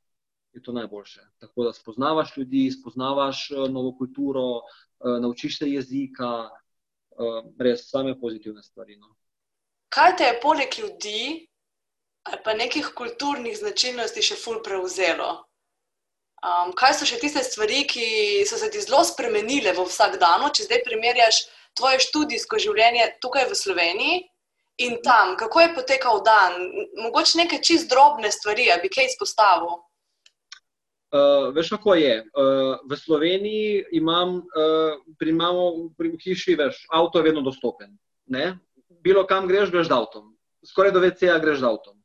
je 0.53 0.62
to 0.62 0.74
najboljše. 0.75 1.24
Tako 1.39 1.67
da 1.67 1.74
spoznavaš 1.74 2.36
ljudi, 2.38 2.65
spoznavaš 2.72 3.50
novo 3.72 3.93
kulturo, 3.98 4.62
naučiš 5.00 5.62
se 5.62 5.70
jezika, 5.72 6.50
res 7.60 7.88
same 7.89 8.17
pozitivne 8.20 8.63
stvari. 8.63 8.98
No. 9.00 9.15
Kaj 9.96 10.15
te 10.17 10.27
je 10.29 10.39
poleg 10.43 10.77
ljudi 10.79 11.48
ali 12.29 12.37
pa 12.45 12.53
nekih 12.53 12.91
kulturnih 12.97 13.57
značilnosti 13.57 14.21
še 14.21 14.37
ful 14.37 14.61
prevzelo? 14.65 15.31
Um, 16.41 16.71
kaj 16.73 16.95
so 16.97 17.05
še 17.05 17.19
tiste 17.21 17.43
stvari, 17.45 17.83
ki 17.85 18.05
so 18.49 18.57
se 18.57 18.71
ti 18.73 18.81
zelo 18.81 19.03
spremenile 19.05 19.75
v 19.77 19.85
vsakdanu, 19.85 20.49
če 20.49 20.65
zdaj 20.65 20.81
primerjaš 20.87 21.43
tvoje 21.77 22.01
študijsko 22.01 22.57
življenje 22.63 23.11
tukaj 23.21 23.45
v 23.51 23.57
Sloveniji 23.57 24.23
in 24.81 24.97
tam, 25.05 25.35
kako 25.37 25.61
je 25.61 25.69
potekal 25.75 26.23
dan? 26.25 26.57
Mogoče 26.97 27.43
neke 27.43 27.61
čist 27.61 27.91
drobne 27.93 28.33
stvari, 28.33 28.71
da 28.73 28.79
bi 28.81 28.89
kaj 28.89 29.11
izpostavil. 29.11 29.77
Uh, 31.11 31.51
veš, 31.53 31.69
kako 31.75 31.99
je. 31.99 32.17
Uh, 32.33 32.81
v 32.89 32.97
Sloveniji 32.97 33.85
imam, 34.01 34.39
uh, 34.41 34.97
pri, 35.21 35.35
imamo, 35.35 35.93
pri 35.99 36.15
hiši, 36.25 36.57
veš, 36.57 36.85
avto 36.89 37.21
je 37.21 37.27
vedno 37.29 37.45
dostopen. 37.45 37.93
Ne? 38.33 38.55
Bilo 39.05 39.27
kam 39.29 39.45
greš, 39.45 39.69
greš 39.69 39.91
z 39.91 39.97
avtom. 39.97 40.31
Skoraj 40.65 40.95
do 40.95 41.05
VC-ja 41.05 41.37
greš 41.43 41.61
z 41.61 41.69
avtom. 41.69 42.00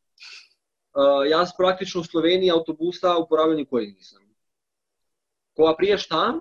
Uh, 0.97 1.27
jaz 1.29 1.53
praktično 1.53 2.01
v 2.01 2.09
Sloveniji 2.09 2.51
avtobusa 2.55 3.19
uporabljam 3.21 3.59
nikoli 3.61 3.91
nisem. 3.93 4.23
Ko 5.57 5.67
pa 5.69 5.75
priješ 5.77 6.07
tam, 6.09 6.41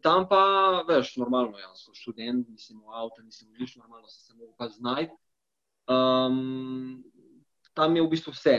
tam 0.00 0.24
pa 0.28 0.44
veš, 0.88 1.16
normalno, 1.20 1.58
jaz 1.60 1.84
sem 1.84 1.96
študent, 1.96 2.48
nisem 2.48 2.80
v 2.80 2.94
avtu, 2.96 3.20
nisem 3.24 3.48
nič, 3.58 3.76
normalno 3.76 4.08
se 4.08 4.24
sem 4.24 4.40
lahko 4.40 4.68
znašel. 4.72 5.12
Um, 5.84 7.04
tam 7.76 7.96
je 7.96 8.06
v 8.06 8.08
bistvu 8.08 8.32
vse 8.32 8.54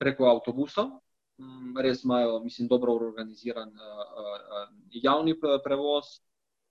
preko 0.00 0.30
avtobusov, 0.30 0.88
um, 1.36 1.76
res 1.76 2.04
imajo, 2.08 2.40
mislim, 2.40 2.68
dobro 2.68 2.96
organiziran 2.96 3.68
uh, 3.68 4.00
uh, 4.00 4.70
javni 4.88 5.36
prevoz. 5.36 6.16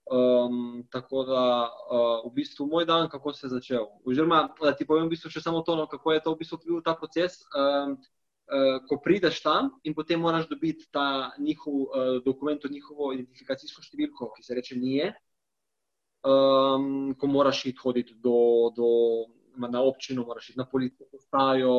Um, 0.06 0.84
tako 0.90 1.24
da 1.26 1.66
uh, 1.66 2.30
v 2.30 2.34
bistvu 2.34 2.66
moj 2.70 2.84
dan, 2.86 3.08
kako 3.10 3.32
se 3.32 3.46
je 3.46 3.50
začel. 3.50 3.86
Oziroma, 4.06 4.44
da 4.60 4.70
ti 4.76 4.86
povem, 4.86 5.08
v 5.08 5.16
bistvu, 5.16 5.32
še 5.34 5.42
samo 5.42 5.64
to, 5.66 5.74
no, 5.74 5.88
kako 5.90 6.14
je 6.14 6.20
to 6.22 6.34
v 6.34 6.38
bistvu 6.44 6.58
bil 6.62 6.82
ta 6.86 6.94
proces. 6.94 7.40
Um, 7.50 7.96
uh, 8.46 8.78
ko 8.86 9.00
prideš 9.02 9.40
tam 9.42 9.72
in 9.82 9.96
potem 9.98 10.20
moraš 10.22 10.46
dobiti 10.48 10.86
ta 10.94 11.32
njihov 11.38 11.74
uh, 11.74 12.10
dokument, 12.24 12.62
njihovo 12.70 13.10
identifikacijsko 13.16 13.82
številko, 13.82 14.30
ki 14.36 14.46
se 14.46 14.54
reče 14.54 14.78
nije, 14.78 15.10
um, 16.22 17.16
ko 17.18 17.26
moraš 17.26 17.64
iti 17.66 17.82
hoditi 17.82 18.14
do, 18.22 18.70
do, 18.76 18.90
na 19.58 19.82
občino, 19.82 20.22
moraš 20.28 20.52
iti 20.52 20.60
na 20.60 20.68
policijo, 20.70 21.08
postajo, 21.10 21.74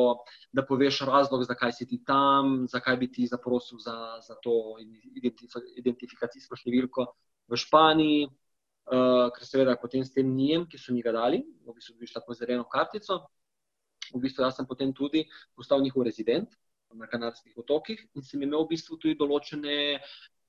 da 0.52 0.66
poveš 0.68 1.00
razlog, 1.08 1.46
zakaj 1.48 1.72
si 1.72 1.88
ti 1.88 2.02
tam, 2.04 2.66
zakaj 2.68 3.00
bi 3.00 3.08
ti 3.12 3.26
zaprosil 3.26 3.80
za, 3.80 4.20
za 4.26 4.36
to 4.44 4.76
identifikacijsko 5.80 6.60
številko 6.60 7.08
v 7.48 7.56
Španiji. 7.56 8.28
Uh, 8.88 9.28
ker 9.36 9.44
seveda 9.44 9.74
potem 9.76 10.00
s 10.00 10.14
tem 10.14 10.24
nijem, 10.24 10.62
ki 10.64 10.78
so 10.80 10.94
mi 10.96 11.02
ga 11.04 11.12
dali, 11.12 11.42
v 11.44 11.74
bistvu 11.76 11.98
dobiš 11.98 12.14
tako 12.14 12.32
zeleno 12.32 12.64
kartico, 12.72 13.18
v 14.14 14.20
bistvu 14.22 14.48
sem 14.48 14.64
potem 14.64 14.94
tudi 14.96 15.26
postal 15.52 15.82
njihov 15.84 16.06
rezident 16.08 16.48
na 16.96 17.06
Kanarskih 17.06 17.52
otokih 17.56 18.00
in 18.16 18.22
sem 18.22 18.42
imel 18.42 18.64
v 18.64 18.72
bistvu 18.72 18.96
tudi 18.96 19.14
določene, 19.18 20.00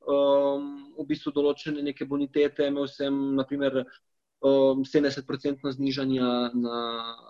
um, 0.07 0.93
v 0.95 1.05
bistvu 1.09 1.33
določene 1.35 1.83
neke 1.83 2.07
bonitete. 2.07 2.69
Imel 2.71 2.87
sem 2.87 3.35
naprimer 3.35 3.81
um, 3.83 4.85
70% 4.87 5.75
znižanja 5.75 6.31
na 6.55 6.79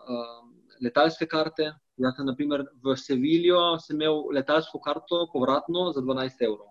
um, 0.06 0.54
letalske 0.86 1.26
karte. 1.26 1.72
Jaz 2.00 2.16
sem 2.16 2.30
naprimer 2.30 2.68
v 2.86 2.96
Seviljo 2.96 3.80
imel 3.92 4.30
letalsko 4.38 4.80
karto 4.80 5.26
povratno 5.34 5.90
za 5.96 6.06
12 6.06 6.46
evrov. 6.46 6.70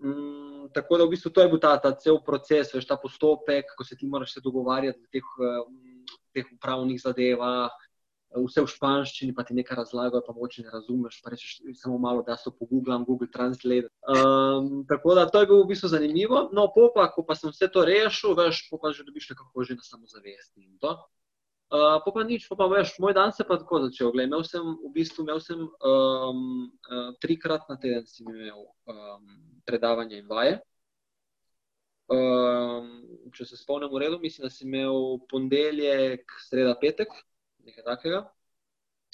Um, 0.00 0.39
tako 0.74 0.98
da 0.98 1.04
v 1.04 1.14
bistvu 1.14 1.32
to 1.34 1.44
je 1.44 1.50
bil 1.52 1.60
ta, 1.62 1.76
ta 1.82 1.92
cel 1.98 2.20
proces, 2.24 2.72
veš, 2.74 2.86
ta 2.88 2.96
postopek, 3.00 3.74
ko 3.76 3.84
se 3.84 3.96
ti 3.96 4.06
moraš 4.06 4.34
se 4.36 4.44
dogovarjati 4.44 5.00
v 5.00 5.08
teh, 5.12 5.30
um, 5.38 5.78
teh 6.34 6.50
upravnih 6.56 7.00
zadevah, 7.02 7.70
vse 8.30 8.62
v 8.62 8.70
španščini, 8.70 9.34
pa 9.34 9.42
ti 9.46 9.56
nekaj 9.58 9.80
razlagajo, 9.80 10.22
pa 10.26 10.34
moče 10.36 10.62
ne 10.62 10.70
razumeš. 10.70 11.18
Pa 11.24 11.32
rečeš 11.34 11.56
samo 11.80 11.98
malo, 11.98 12.22
da 12.26 12.36
so 12.38 12.52
po 12.54 12.66
Google, 12.70 12.98
Google 13.06 13.28
Translate. 13.32 13.90
Um, 14.06 14.84
tako 14.88 15.14
da 15.18 15.26
to 15.26 15.42
je 15.42 15.48
bilo 15.50 15.64
v 15.64 15.72
bistvu 15.72 15.90
zanimivo. 15.90 16.48
No, 16.54 16.68
popa, 16.74 17.08
ko 17.10 17.24
pa 17.26 17.34
sem 17.34 17.50
vse 17.50 17.70
to 17.72 17.84
rešil, 17.84 18.36
veš, 18.38 18.68
popa 18.70 18.94
že 18.94 19.06
dobiš 19.06 19.32
nekako 19.34 19.66
že 19.66 19.78
na 19.78 19.82
samozavesti 19.82 20.62
in 20.62 20.78
to. 20.78 20.94
Uh, 21.70 22.02
pa 22.02 22.10
pa 22.10 22.24
nič, 22.26 22.48
pa 22.50 22.56
pa 22.58 22.66
veš, 22.66 22.96
moj 22.98 23.14
dan 23.14 23.30
se 23.30 23.44
pa 23.46 23.54
tako 23.54 23.78
začel. 23.86 24.10
Glej, 24.10 24.26
imel 24.26 24.42
sem 24.42 24.58
v 24.58 24.90
bistvu 24.90 25.22
imel 25.22 25.38
sem, 25.38 25.60
um, 25.62 26.40
uh, 26.90 27.12
trikrat 27.22 27.68
na 27.70 27.76
teden 27.78 28.02
imel, 28.26 28.64
um, 28.90 29.28
predavanje 29.62 30.18
in 30.18 30.26
vaje. 30.26 30.56
Um, 32.10 32.88
če 33.30 33.46
se 33.46 33.58
spomnim, 33.60 33.86
v 33.92 34.02
redu, 34.02 34.18
mislim, 34.18 34.48
da 34.48 34.50
sem 34.50 34.66
imel 34.66 35.20
ponedeljek, 35.30 36.26
sreda, 36.48 36.74
petek, 36.80 37.14
nekaj 37.62 37.86
takega. 37.86 38.24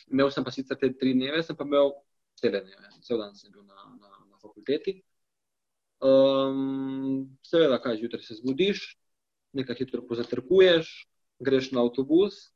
Imel 0.08 0.32
sem 0.32 0.46
pa 0.46 0.54
sicer 0.54 0.80
te 0.80 0.88
tri 0.96 1.12
dneve, 1.12 1.42
sem 1.44 1.58
pa 1.58 1.66
imel 1.68 1.92
cele 2.40 2.62
dneve, 2.64 2.88
cel 3.04 3.20
dan 3.20 3.36
sem 3.36 3.52
bil 3.52 3.66
na, 3.68 3.84
na, 4.00 4.14
na 4.30 4.40
fakulteti. 4.40 5.02
Um, 6.00 7.36
seveda, 7.44 7.76
kaj 7.84 8.00
zjutraj 8.00 8.24
se 8.24 8.38
zbudiš, 8.40 8.86
nekaj 9.56 9.76
hitro 9.82 10.00
pozatrkuješ, 10.08 10.88
greš 11.38 11.72
na 11.72 11.82
avtobus. 11.84 12.52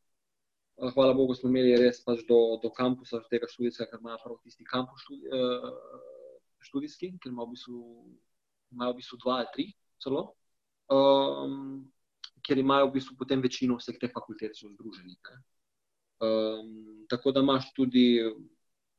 Hvala 0.94 1.12
Bogu, 1.14 1.34
smo 1.36 1.50
imeli 1.50 1.76
res 1.76 2.00
pač 2.04 2.22
do, 2.28 2.56
do 2.62 2.70
kampusa, 2.72 3.20
tega 3.28 3.48
študijskega, 3.50 3.90
ker 3.90 4.00
ima 4.00 4.16
prav 4.22 4.38
tisti 4.40 4.64
kampus 4.64 5.02
študi, 5.04 5.28
uh, 5.28 5.66
študijski, 6.64 7.10
ker 7.20 7.34
ima 7.34 7.44
v 7.44 7.52
bistvu, 7.52 7.80
imajo 8.72 8.94
v 8.94 9.00
bistvu 9.02 9.18
dva 9.20 9.34
ali 9.42 9.50
tri 9.52 9.66
celo. 10.00 10.22
Um, 10.90 11.84
ker 12.46 12.58
imajo 12.58 12.88
v 12.88 12.94
bistvu 12.96 13.18
potem 13.20 13.44
večino 13.44 13.76
vseh 13.76 13.98
teh 14.00 14.12
fakultet 14.14 14.56
združenih. 14.56 15.34
Um, 16.24 17.04
tako 17.12 17.32
da 17.36 17.44
imaš 17.44 17.68
tudi 17.76 18.24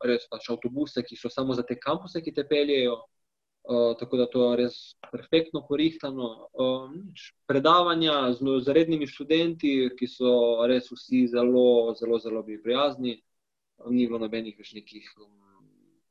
res 0.06 0.30
pač 0.30 0.50
avtobuse, 0.54 1.02
ki 1.02 1.18
so 1.18 1.30
samo 1.34 1.58
za 1.58 1.66
te 1.66 1.78
kampuse, 1.82 2.22
ki 2.22 2.34
te 2.34 2.46
peljejo. 2.46 3.00
Uh, 3.72 3.94
tako 4.00 4.18
da 4.18 4.26
to 4.28 4.44
je 4.52 4.58
res 4.58 4.78
perfektno 5.12 5.62
porihtano. 5.68 6.50
Um, 6.60 6.96
predavanja 7.48 8.34
z, 8.36 8.58
z 8.66 8.74
rednimi 8.76 9.08
študenti, 9.08 9.72
ki 9.96 10.10
so 10.12 10.32
res 10.68 10.90
vsi 10.92 11.22
zelo, 11.32 11.94
zelo, 12.00 12.20
zelo 12.20 12.44
bili 12.44 12.60
prijazni. 12.64 13.16
Ni 13.88 14.08
bilo 14.10 14.20
nobenih 14.20 14.58
več 14.60 14.74
nekih, 14.76 15.08
um, 15.24 15.64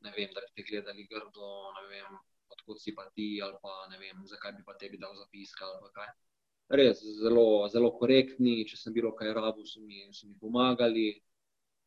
ne 0.07 0.15
vem, 0.17 0.33
da 0.33 0.41
bi 0.47 0.57
te 0.57 0.65
gledali 0.71 1.05
grdo, 1.11 1.53
ne 1.77 1.85
vem, 1.93 2.17
odkud 2.57 2.81
si 2.81 2.95
pa 2.97 3.05
ti, 3.13 3.29
ali 3.45 3.61
pa 3.61 3.77
ne 3.93 4.01
vem, 4.01 4.25
zakaj 4.31 4.57
bi 4.57 4.65
pa 4.65 4.79
tebi 4.81 4.97
dal 5.03 5.13
zapiska 5.21 5.69
ali 5.69 5.93
kaj 5.99 6.09
res 6.81 7.05
zelo, 7.21 7.69
zelo 7.69 7.93
korektni. 7.99 8.65
Če 8.65 8.81
sem 8.81 8.97
bil 8.97 9.11
kaj 9.19 9.35
rabu, 9.37 9.67
so 9.67 9.85
mi, 9.85 10.07
so 10.17 10.31
mi 10.31 10.39
pomagali. 10.41 11.11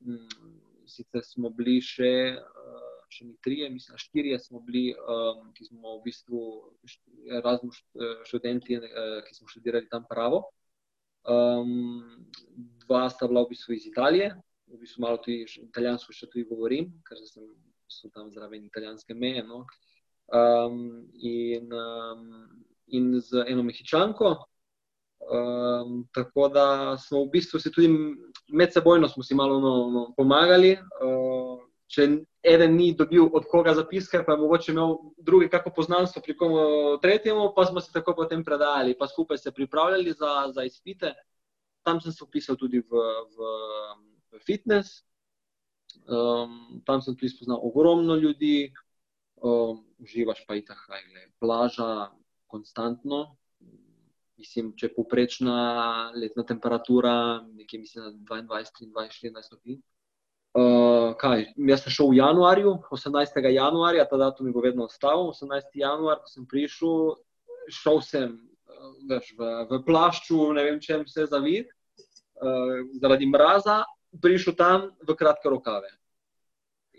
Mm, 0.06 0.60
sicer 0.86 1.24
smo 1.26 1.50
bili 1.50 1.80
še, 1.82 2.14
eh, 2.38 2.93
še 3.14 3.28
mi 3.28 3.36
trije, 3.46 3.70
mislim, 3.70 4.00
štirje 4.02 4.40
smo 4.42 4.62
bili, 4.66 4.92
um, 4.98 5.46
ki 5.54 5.70
smo 5.70 5.98
v 6.00 6.04
bistvu 6.08 6.42
razni 7.46 7.70
študenti, 8.28 8.80
uh, 8.82 9.20
ki 9.28 9.38
smo 9.38 9.52
študirali 9.52 9.90
tam 9.92 10.08
pravo. 10.10 10.44
Um, 11.24 12.26
dva 12.84 13.06
sta 13.14 13.30
bila 13.30 13.46
v 13.46 13.54
bistvu 13.54 13.78
iz 13.78 13.86
Italije, 13.88 14.34
v 14.68 14.80
bistvu 14.82 15.06
malo 15.06 15.22
tudi 15.24 15.46
italijansko 15.62 16.16
še 16.16 16.28
tudi 16.32 16.48
govorim, 16.50 16.90
ker 17.08 17.20
sem 17.24 17.46
v 17.46 17.54
bistvu 17.88 18.12
tam 18.16 18.32
zraven 18.34 18.66
italijanske 18.68 19.16
meje. 19.16 19.46
No. 19.48 19.64
Um, 20.34 21.06
in, 21.20 21.70
um, 21.70 22.26
in 22.88 23.14
z 23.22 23.46
eno 23.48 23.64
mehičanko. 23.64 24.36
Um, 25.24 26.04
tako 26.12 26.50
da 26.52 26.98
smo 26.98 27.24
v 27.24 27.30
bistvu 27.38 27.60
se 27.60 27.72
tudi 27.72 27.88
med 28.52 28.74
sebojno 28.74 29.08
malo 29.36 29.60
no, 29.60 29.74
no, 29.92 30.14
pomagali. 30.18 30.74
Uh, 31.00 31.53
če 31.88 32.08
eden 32.44 32.76
ni 32.76 32.92
dobil 32.98 33.28
od 33.28 33.46
koga 33.52 33.74
zapiske, 33.78 34.24
pa 34.26 34.34
je 34.34 34.42
mogoče 34.42 34.72
imel 34.72 34.96
drugi 35.18 35.50
kako 35.50 35.74
poznanstvo 35.76 36.22
pri 36.26 36.36
komu 36.38 36.64
tretjemu, 37.02 37.52
pa 37.56 37.66
smo 37.66 37.82
se 37.82 37.92
tako 37.94 38.16
potem 38.16 38.44
predali, 38.44 38.98
pa 38.98 39.08
skupaj 39.08 39.38
se 39.38 39.52
pripravljali 39.52 40.14
za, 40.14 40.34
za 40.56 40.64
izpite. 40.64 41.14
Tam 41.84 42.02
sem 42.02 42.12
se 42.12 42.24
upisal 42.24 42.56
tudi 42.56 42.80
v, 42.80 43.04
v, 43.36 43.52
v 44.32 44.44
fitness. 44.46 45.04
Um, 46.08 46.82
tam 46.86 47.02
sem 47.02 47.16
tudi 47.16 47.30
spoznal 47.30 47.62
ogromno 47.62 48.16
ljudi, 48.16 48.74
um, 49.36 49.86
uživaš 50.02 50.44
pa 50.48 50.56
i 50.56 50.66
tako, 50.66 50.98
plaža, 51.40 52.10
konstantno. 52.48 53.38
Mislim, 54.38 54.74
če 54.76 54.90
je 54.90 54.96
poprečna 54.96 55.58
letna 56.18 56.44
temperatura, 56.44 57.44
nekje 57.54 57.80
mislim, 57.80 58.24
22, 58.26 58.48
23, 58.50 59.14
14 59.30 59.52
stopinj. 59.52 59.84
Uh, 60.54 61.16
kaj, 61.18 61.48
jaz 61.66 61.82
sem 61.82 61.94
šel 61.96 62.12
v 62.12 62.18
januarju, 62.20 62.76
18. 62.94 63.40
januarja, 63.56 64.06
ta 64.06 64.20
datum 64.22 64.46
mi 64.46 64.54
bo 64.54 64.62
vedno 64.62 64.86
ostal. 64.86 65.32
18. 65.32 65.72
januar, 65.82 66.20
ko 66.22 66.30
sem 66.30 66.46
prišel, 66.46 67.16
šel 67.74 68.02
sem 68.06 68.36
veš, 69.10 69.34
v, 69.38 69.50
v 69.72 69.80
plašču, 69.88 70.38
ne 70.54 70.68
vem, 70.68 70.80
če 70.84 71.02
se 71.10 71.26
zavid, 71.32 71.72
uh, 72.38 72.86
zaradi 73.02 73.30
mraza, 73.30 73.82
prišel 74.22 74.58
tam 74.60 74.92
v 75.02 75.18
kratke 75.18 75.50
rokave. 75.50 75.90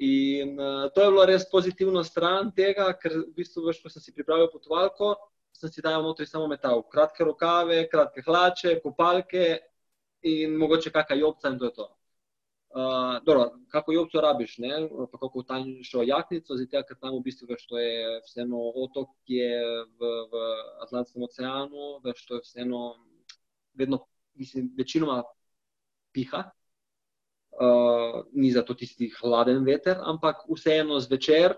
In 0.02 0.58
uh, 0.58 0.88
to 0.90 1.04
je 1.04 1.12
bilo 1.14 1.26
res 1.30 1.46
pozitivno 1.50 2.02
stran 2.02 2.50
tega, 2.56 2.90
ker 2.98 3.20
v 3.20 3.28
bistvu, 3.38 3.68
veš, 3.68 3.82
ko 3.84 3.92
sem 3.92 4.02
si 4.02 4.14
pripravil 4.16 4.50
potovalko, 4.50 5.14
sem 5.54 5.70
si 5.70 5.84
dal 5.84 6.02
notri 6.02 6.26
samo 6.26 6.48
metal. 6.50 6.82
Kratke 6.90 7.22
rokave, 7.22 7.84
kratke 7.86 8.24
hlače, 8.26 8.80
kopalke 8.82 9.60
in 10.26 10.56
mogoče 10.58 10.90
kakšna 10.90 11.20
jopca 11.20 11.52
in 11.52 11.60
to 11.60 11.70
je 11.70 11.76
to. 11.78 11.86
Dobro, 13.22 13.50
kako 13.68 13.92
jopco 13.92 14.20
rabiš, 14.20 14.58
ne? 14.58 14.88
pa 15.12 15.18
kako 15.18 15.42
tanjšo 15.42 16.02
jaknico, 16.02 16.56
zato 16.56 16.82
ker 16.88 16.96
tam 16.98 17.14
v 17.14 17.20
bistvu 17.22 17.46
veš, 17.50 17.66
to 17.70 17.78
je 17.78 18.16
vseeno 18.26 18.58
otok, 18.82 19.12
ki 19.26 19.38
je 19.38 19.60
v, 20.00 20.10
v 20.32 20.42
Atlantskem 20.82 21.22
oceanu, 21.22 22.00
veš, 22.02 22.24
to 22.26 22.40
je 22.40 22.42
vseeno 22.42 22.80
vedno, 23.78 24.00
mislim, 24.34 24.72
večinoma 24.78 25.22
piha, 26.12 26.42
uh, 27.62 28.20
ni 28.32 28.50
zato 28.50 28.74
tisti 28.74 29.12
hladen 29.20 29.62
veter, 29.64 30.00
ampak 30.02 30.42
vseeno 30.50 30.98
zvečer 31.00 31.54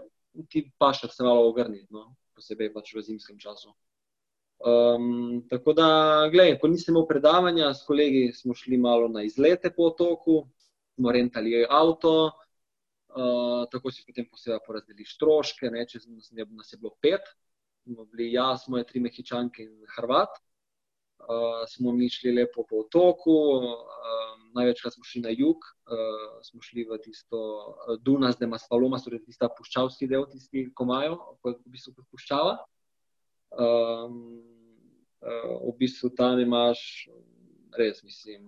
ti 0.53 0.67
pa 0.77 0.93
še 0.93 1.09
se 1.09 1.25
malo 1.25 1.49
ogrni, 1.49 1.87
no? 1.91 2.11
posebej 2.37 2.75
pač 2.75 2.93
v 2.93 3.05
zimskem 3.09 3.39
času. 3.41 3.73
Um, 4.57 5.47
tako 5.49 5.73
da, 5.77 5.89
gledaj, 6.33 6.59
ko 6.61 6.69
nisem 6.69 6.93
imel 6.93 7.07
predavanja, 7.09 7.73
s 7.77 7.85
kolegi 7.89 8.31
smo 8.37 8.55
šli 8.57 8.77
malo 8.81 9.09
na 9.09 9.25
izlete 9.25 9.71
po 9.73 9.89
otoku, 9.91 10.43
smo 10.97 11.13
rentali 11.13 11.61
avto, 11.69 12.15
uh, 13.13 13.65
tako 13.71 13.93
si 13.93 14.05
potem 14.07 14.29
posebej 14.31 14.63
porazdelili 14.67 15.07
stroške, 15.09 15.71
ne, 15.73 15.85
če 15.89 16.01
nas 16.09 16.31
je, 16.33 16.47
nas 16.57 16.73
je 16.73 16.81
bilo 16.81 16.97
pet, 17.05 17.29
smo 17.85 18.05
bili 18.11 18.33
jaz, 18.33 18.67
moje 18.69 18.87
tri 18.89 19.01
mehičanke 19.01 19.63
in 19.63 19.85
Hrvat. 19.97 20.41
Uh, 21.27 21.65
smo 21.69 21.93
mi 21.93 22.09
šli 22.13 22.33
lepo 22.33 22.63
po 22.69 22.85
otoku, 22.85 23.35
uh, 23.59 24.35
največkrat 24.55 24.95
smo 24.95 25.05
šli 25.05 25.23
na 25.25 25.33
jug, 25.33 25.65
uh, 25.89 26.37
smo 26.45 26.63
šli 26.63 26.85
v 26.87 26.99
tisto 27.03 27.41
Dunas 28.05 28.39
de 28.39 28.47
Maspaloma, 28.47 29.01
torej 29.03 29.25
tista 29.25 29.49
puščavski 29.51 30.07
del, 30.11 30.27
tisti 30.31 30.69
komajo, 30.77 31.17
kot 31.43 31.59
v 31.65 31.73
bistvu 31.73 31.97
puščava. 32.13 32.59
Um, 33.57 34.21
uh, 35.25 35.57
v 35.65 35.75
bistvu 35.81 36.13
tam 36.19 36.39
imaš, 36.43 36.85
res 37.81 38.05
mislim, 38.05 38.47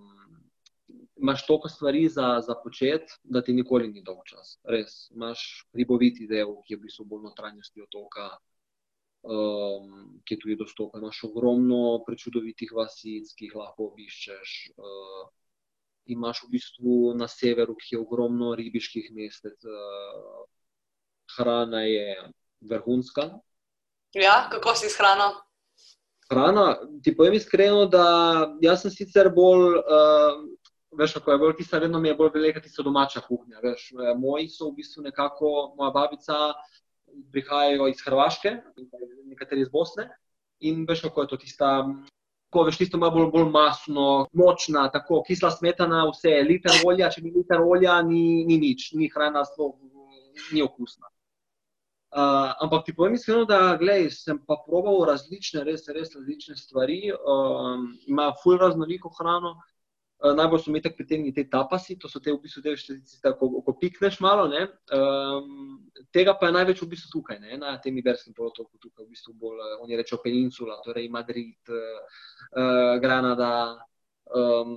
imaš 1.17 1.47
toliko 1.47 1.69
stvari 1.69 2.09
za, 2.09 2.41
za 2.47 2.55
početi, 2.63 3.13
da 3.23 3.43
ti 3.43 3.53
nikoli 3.53 3.89
ni 3.89 4.03
dolg 4.03 4.25
čas. 4.27 4.59
Res 4.65 5.11
imaš 5.11 5.67
hriboviti 5.73 6.29
del, 6.31 6.55
ki 6.65 6.75
je 6.75 6.79
v 6.79 6.87
bistvu 6.87 7.05
bolj 7.11 7.27
notranjosti 7.31 7.83
otoka 7.83 8.31
um, 9.23 10.21
ki 10.25 10.35
je 10.35 10.39
tudi 10.39 10.57
dostopen. 10.57 11.03
Imáš 11.03 11.25
ogromno 11.25 12.05
prečudovitih 12.07 12.73
vasic, 12.73 13.33
ki 13.35 13.49
jih 13.49 13.57
lahko 13.59 13.91
obiščeš. 13.93 14.55
Uh, 14.77 15.27
imaš 16.09 16.45
v 16.47 16.53
bistvu 16.57 16.95
na 17.19 17.29
severu, 17.29 17.77
ki 17.77 17.97
je 17.97 18.01
ogromno 18.01 18.55
ribiških 18.59 19.11
mest, 19.17 19.45
uh, 19.45 20.47
hrana 21.37 21.85
je 21.85 22.17
vrhunska. 22.61 23.31
Ja, 24.17 24.49
kako 24.51 24.75
si 24.75 24.89
s 24.89 24.97
hrano? 24.97 25.35
Hrana, 26.29 26.77
ti 27.05 27.15
povem 27.17 27.39
iskreno, 27.39 27.87
da 27.89 28.05
jaz 28.61 28.85
sem 28.85 28.93
sicer 28.93 29.31
bolj, 29.33 29.79
uh, 29.81 30.41
veš, 30.99 31.15
kako 31.19 31.33
je 31.33 31.39
bolj 31.39 31.57
tista, 31.57 31.79
vedno 31.79 32.01
mi 32.01 32.09
je 32.09 32.17
bolj 32.19 32.31
velika 32.35 32.61
tista 32.61 32.83
domača 32.83 33.21
kuhinja. 33.29 33.63
Veš, 33.63 33.93
moji 34.19 34.49
so 34.53 34.71
v 34.71 34.79
bistvu 34.81 35.03
nekako, 35.07 35.75
moja 35.79 35.91
babica, 35.95 36.39
prihajajo 37.33 37.89
iz 37.89 38.03
Hrvaške, 38.05 38.57
nekateri 39.31 39.65
iz 39.65 39.73
Bosne. 39.73 40.09
In 40.61 40.85
veš, 40.89 41.05
kako 41.07 41.23
je 41.23 41.29
to 41.29 41.37
tista, 41.45 41.69
ko 42.53 42.65
veš, 42.67 42.81
tisto 42.83 42.99
malo 42.99 43.15
bolj, 43.15 43.31
bolj 43.35 43.51
masno, 43.53 44.09
močna, 44.33 44.89
tako 44.93 45.23
kisla 45.27 45.51
smetana, 45.55 46.03
vse 46.11 46.35
je 46.35 46.49
liter 46.49 46.83
olja, 46.87 47.11
če 47.15 47.23
ni 47.23 47.35
liter 47.37 47.63
olja, 47.63 48.01
ni, 48.03 48.45
ni 48.49 48.59
nič, 48.59 48.93
ni 48.99 49.11
hrana, 49.15 49.45
sploh 49.47 49.77
ni 50.53 50.63
okusna. 50.63 51.09
Uh, 52.09 52.55
ampak 52.65 52.87
ti 52.87 52.95
povem 52.97 53.19
iskreno, 53.19 53.45
da 53.45 53.77
gledaj, 53.77 54.07
sem 54.17 54.39
pa 54.49 54.57
probal 54.65 55.03
različne, 55.11 55.61
res, 55.67 55.83
res 55.93 56.15
različne 56.17 56.57
stvari. 56.57 57.11
Um, 57.13 57.91
ima 58.09 58.31
ful 58.43 58.57
raznoliko 58.57 59.13
hrano, 59.19 59.59
najbolj 60.19 60.61
so 60.65 60.73
mi 60.75 60.83
tako 60.83 60.97
pritegnili 60.99 61.35
te 61.35 61.45
tapasi, 61.51 61.99
to 61.99 62.09
so 62.11 62.21
te 62.21 62.33
v 62.33 62.41
bistvu 62.43 62.63
te 62.63 62.75
štirice, 62.77 63.21
ko, 63.39 63.49
ko 63.63 63.75
pikneš 63.79 64.19
malo. 64.21 64.49
Um, 64.51 65.91
tega 66.15 66.35
pa 66.35 66.49
je 66.49 66.57
največ 66.57 66.83
v 66.83 66.91
bistvu 66.95 67.13
tukaj, 67.13 67.39
ne? 67.43 67.59
na 67.63 67.77
tem 67.83 67.97
Iberskem 67.99 68.35
polotoku, 68.35 68.81
tukaj 68.83 69.07
v 69.07 69.15
bistvu 69.15 69.35
bolj, 69.39 69.63
uh, 69.63 69.77
oni 69.85 69.99
rečejo 70.01 70.21
peninsula, 70.25 70.81
torej 70.85 71.07
Madrid, 71.09 71.61
uh, 71.71 72.99
Granada, 73.03 73.79
um, 74.35 74.75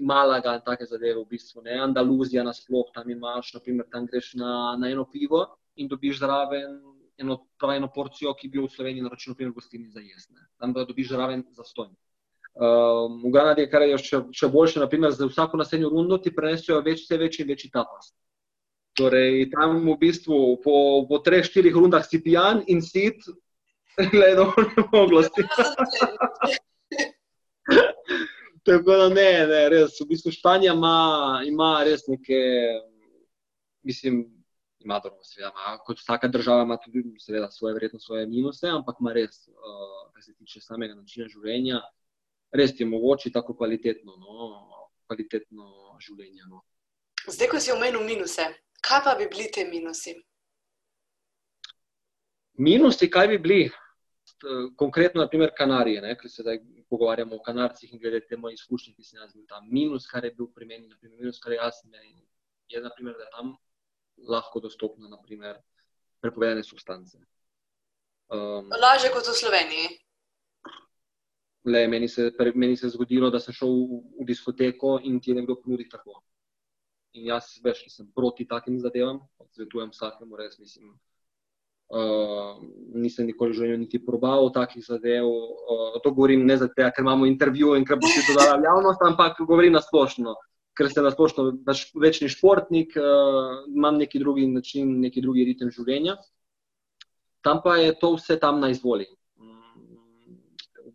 Malaga 0.00 0.54
in 0.56 0.62
take 0.64 0.86
zadeve 0.86 1.18
v 1.20 1.26
bistvu, 1.28 1.62
ne? 1.66 1.80
Andaluzija 1.82 2.44
nasploh, 2.46 2.88
tam 2.94 3.10
imaš, 3.10 3.52
naprimer, 3.58 3.88
tam 3.92 4.06
greš 4.06 4.36
na, 4.38 4.76
na 4.78 4.92
eno 4.92 5.04
pivo 5.10 5.44
in 5.76 5.88
dobiš 5.90 6.22
zraven 6.22 6.78
eno, 7.18 7.38
eno 7.74 7.88
porcijo, 7.94 8.34
ki 8.34 8.48
bi 8.48 8.60
jo 8.60 8.66
v 8.66 8.72
Sloveniji 8.72 9.04
naročil, 9.04 9.32
naprimer, 9.34 9.52
gostini 9.52 9.90
za 9.90 10.00
jesne. 10.00 10.46
Tam 10.58 10.72
dobiš 10.72 11.10
zraven 11.10 11.44
za 11.52 11.64
stojno. 11.64 11.96
Um, 12.58 13.22
v 13.22 13.30
Granadi, 13.30 13.68
kar 13.70 13.84
je 13.86 13.94
še, 14.02 14.18
še 14.34 14.48
boljše, 14.50 14.80
naprimer, 14.82 15.12
za 15.14 15.28
vsako 15.28 15.60
naslednjo 15.60 15.92
rundo 15.92 16.16
ti 16.18 16.32
prenesejo 16.34 16.80
več, 16.82 17.04
vse 17.04 17.16
večji 17.20 17.44
in 17.44 17.50
večji 17.52 17.68
tapas. 17.70 18.10
Torej, 18.98 19.46
tam 19.52 19.86
v 19.86 19.94
bistvu 20.00 20.56
po, 20.64 20.74
po 21.06 21.20
treh, 21.22 21.46
štirih 21.46 21.76
rundah 21.76 22.02
si 22.02 22.18
pijan 22.18 22.64
in 22.66 22.82
sit, 22.82 23.22
gledaj, 24.10 24.50
ne 24.74 24.82
moglo 24.90 25.22
sti. 25.22 25.42
Tako 28.66 28.90
da 28.90 29.06
ne, 29.12 29.46
ne, 29.46 29.62
res. 29.70 29.94
V 30.02 30.08
bistvu 30.10 30.34
Španija 30.34 30.74
ima, 30.74 31.38
ima 31.46 31.86
res 31.86 32.10
neke, 32.10 32.42
mislim, 33.86 34.26
ima 34.82 34.98
dobro, 35.04 35.22
seveda, 35.22 35.54
ima, 35.54 35.78
kot 35.86 36.02
vsaka 36.02 36.26
država 36.34 36.66
ima 36.66 36.74
tudi, 36.82 37.06
seveda, 37.22 37.46
svoje, 37.54 37.78
verjetno 37.78 38.02
svoje 38.02 38.26
minuse, 38.26 38.66
ampak 38.66 38.98
ima 38.98 39.14
res, 39.14 39.46
uh, 39.46 40.10
kar 40.10 40.26
se 40.26 40.34
tiče 40.34 40.58
samega 40.66 40.98
načina 40.98 41.30
življenja 41.30 41.78
res 42.52 42.74
ti 42.76 42.84
omogoči 42.84 43.32
tako 43.32 43.54
kvalitetno, 43.56 44.16
no, 44.16 44.48
kvalitetno 45.06 45.98
življenje. 46.04 46.46
No. 46.48 46.62
Zdaj, 47.28 47.50
ko 47.52 47.60
si 47.60 47.74
omenil 47.74 48.04
minuse, 48.06 48.46
kaj 48.84 49.04
pa 49.04 49.14
bi 49.18 49.28
bili 49.30 49.50
ti 49.52 49.66
minusi? 49.68 50.14
Minusi, 52.58 53.10
kaj 53.10 53.28
bi 53.34 53.38
bili? 53.38 53.60
Konkretno, 54.78 55.22
naprimer, 55.22 55.50
Kanarije, 55.56 56.02
ne, 56.04 56.12
ker 56.18 56.30
se 56.30 56.44
zdaj 56.44 56.60
pogovarjamo 56.90 57.36
o 57.36 57.42
Kanarcih 57.42 57.92
in 57.92 58.00
glede 58.00 58.20
te 58.26 58.36
moje 58.36 58.54
izkušnje, 58.54 58.92
ki 58.94 59.04
sem 59.04 59.20
jaz 59.20 59.32
bil 59.34 59.46
tam. 59.48 59.66
Minus, 59.70 60.06
kar 60.06 60.24
je 60.24 60.30
bil 60.36 60.50
pri 60.54 60.68
meni, 60.68 60.86
naprimer, 60.88 61.16
minus, 61.24 61.40
kar 61.42 61.52
je 61.52 61.58
jaz 61.58 61.80
imel, 61.84 62.04
je, 62.70 62.82
naprimer, 62.84 63.16
da 63.18 63.26
je 63.26 63.32
tam 63.34 63.56
lahko 64.28 64.60
dostopna, 64.60 65.08
naprimer, 65.10 65.58
prepovedane 66.22 66.62
substance. 66.64 67.18
Um, 68.28 68.68
Lažje 68.74 69.10
kot 69.14 69.26
v 69.26 69.34
Sloveniji. 69.34 69.88
Le, 71.68 71.84
meni, 71.88 72.08
se, 72.08 72.30
meni 72.54 72.76
se 72.76 72.86
je 72.86 72.94
zgodilo, 72.94 73.30
da 73.30 73.40
sem 73.40 73.54
šel 73.54 73.68
v, 73.68 74.00
v 74.20 74.26
diskoteko 74.28 74.98
in 75.04 75.20
ti 75.20 75.32
je 75.32 75.40
nekdo 75.40 75.58
ponudil 75.60 75.88
tako. 75.90 76.22
In 77.18 77.28
jaz 77.28 77.50
veš, 77.64 77.84
sem 77.92 78.08
proti 78.14 78.46
takim 78.48 78.78
zadevam, 78.80 79.20
svetujem 79.56 79.92
vsakemu, 79.92 80.38
res 80.38 80.58
mislim. 80.62 80.94
Uh, 81.88 82.58
nisem 83.00 83.24
nikoli 83.30 83.54
v 83.54 83.56
življenju 83.56 83.78
niti 83.80 84.00
probal 84.04 84.50
takih 84.52 84.84
zadev. 84.84 85.24
Uh, 85.24 85.96
to 86.04 86.12
govorim 86.12 86.44
ne 86.46 86.58
zato, 86.60 86.76
ker 86.76 87.04
imamo 87.04 87.28
intervju 87.28 87.74
in 87.78 87.86
ker 87.88 88.00
bo 88.00 88.10
si 88.12 88.24
to 88.26 88.36
dala 88.36 88.58
javnost, 88.60 89.04
ampak 89.08 89.40
govorim 89.40 89.72
na 89.76 89.80
splošno, 89.84 90.36
ker 90.76 90.92
sem 90.92 91.04
na 91.04 91.12
splošno 91.14 91.46
pač 91.64 91.86
večni 91.96 92.28
športnik, 92.32 92.92
uh, 93.00 93.64
imam 93.72 93.96
neki 94.00 94.20
drugi 94.20 94.46
način, 94.52 94.98
neki 95.00 95.24
drugi 95.24 95.48
ritem 95.48 95.72
življenja. 95.72 96.18
Tam 97.44 97.62
pa 97.64 97.78
je 97.80 97.96
to 97.96 98.12
vse 98.18 98.36
tam 98.40 98.60
na 98.60 98.68
izvoli. 98.74 99.08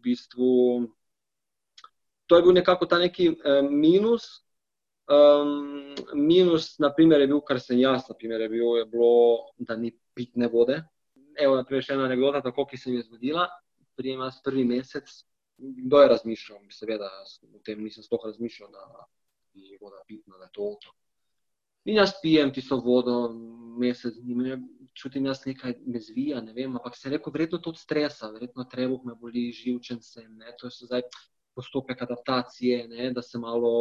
Bistvu, 0.03 0.53
to 2.27 2.37
je 2.37 2.45
bil 2.45 2.55
nekako 2.55 2.87
ta 2.89 2.99
neki 2.99 3.29
uh, 3.33 3.61
minus. 3.69 4.43
Um, 5.11 5.95
minus, 6.15 6.77
naprimer, 6.79 7.21
je 7.21 7.27
bil, 7.27 7.41
kar 7.43 7.59
sem 7.59 7.81
jaz, 7.81 8.07
naprimer, 8.07 8.41
je, 8.45 8.49
bil, 8.49 8.77
je 8.79 8.85
bilo, 8.87 9.11
da 9.59 9.75
ni 9.75 9.91
pitne 10.15 10.47
vode. 10.47 10.79
Evo, 11.35 11.57
naprimer, 11.59 11.83
še 11.83 11.97
ena 11.97 12.07
anekdota, 12.07 12.43
tako 12.45 12.65
ki 12.69 12.79
se 12.79 12.91
mi 12.91 13.01
je 13.01 13.07
zgodila. 13.09 13.49
Prijema 13.99 14.29
s 14.31 14.39
prvi 14.45 14.63
mesec, 14.65 15.11
kdo 15.57 16.01
je 16.01 16.11
razmišljal, 16.13 16.63
seveda, 16.71 17.09
o 17.51 17.59
tem 17.67 17.83
nisem 17.83 18.05
sploh 18.05 18.23
razmišljal, 18.25 18.71
da 18.73 19.05
je 19.59 19.77
voda 19.81 20.01
pitna, 20.07 20.39
da 20.39 20.47
je 20.47 20.55
to 20.55 20.71
otok. 20.71 20.95
In 21.85 21.99
jaz 21.99 22.13
pijem 22.21 22.51
tisto 22.55 22.79
vodo, 22.79 23.33
mesec 23.79 24.15
dni, 24.23 24.57
čutim 24.95 25.25
jaz 25.25 25.41
nekaj 25.45 25.75
me 25.85 25.99
zvija, 25.99 26.41
ne 26.41 26.53
vem, 26.53 26.75
ampak 26.77 26.95
se 26.95 27.09
reko, 27.09 27.31
verjetno 27.33 27.59
to 27.59 27.73
od 27.73 27.79
stresa, 27.79 28.29
verjetno 28.31 28.65
trebuh 28.71 29.03
me 29.05 29.15
boli, 29.19 29.49
živčen 29.51 30.01
sem, 30.01 30.29
ne, 30.37 30.53
to 30.59 30.69
je 30.69 30.87
zdaj 30.87 31.03
postopek 31.55 32.01
adaptacije, 32.01 32.87
ne, 32.87 33.09
da 33.13 33.21
se 33.21 33.39
malo 33.39 33.73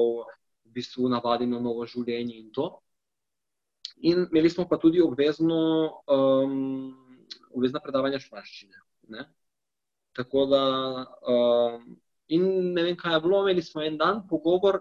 v 0.64 0.72
bistvu 0.78 1.08
navadim 1.12 1.52
na 1.52 1.60
novo 1.60 1.86
življenje 1.86 2.38
in 2.38 2.50
to. 2.52 2.70
In 4.02 4.26
imeli 4.30 4.50
smo 4.50 4.66
pa 4.68 4.78
tudi 4.82 5.00
obvezno, 5.00 5.58
um, 6.10 6.56
obvezna 7.52 7.80
predavanja 7.84 8.18
španščine. 8.18 8.80
Ne? 9.14 9.26
Tako 10.16 10.46
da, 10.50 10.62
um, 11.28 11.84
in 12.28 12.48
ne 12.74 12.82
vem, 12.88 12.96
kaj 12.96 13.16
je 13.16 13.22
bilo, 13.26 13.42
imeli 13.44 13.62
smo 13.62 13.84
en 13.84 13.98
dan 14.00 14.24
pogovor, 14.28 14.80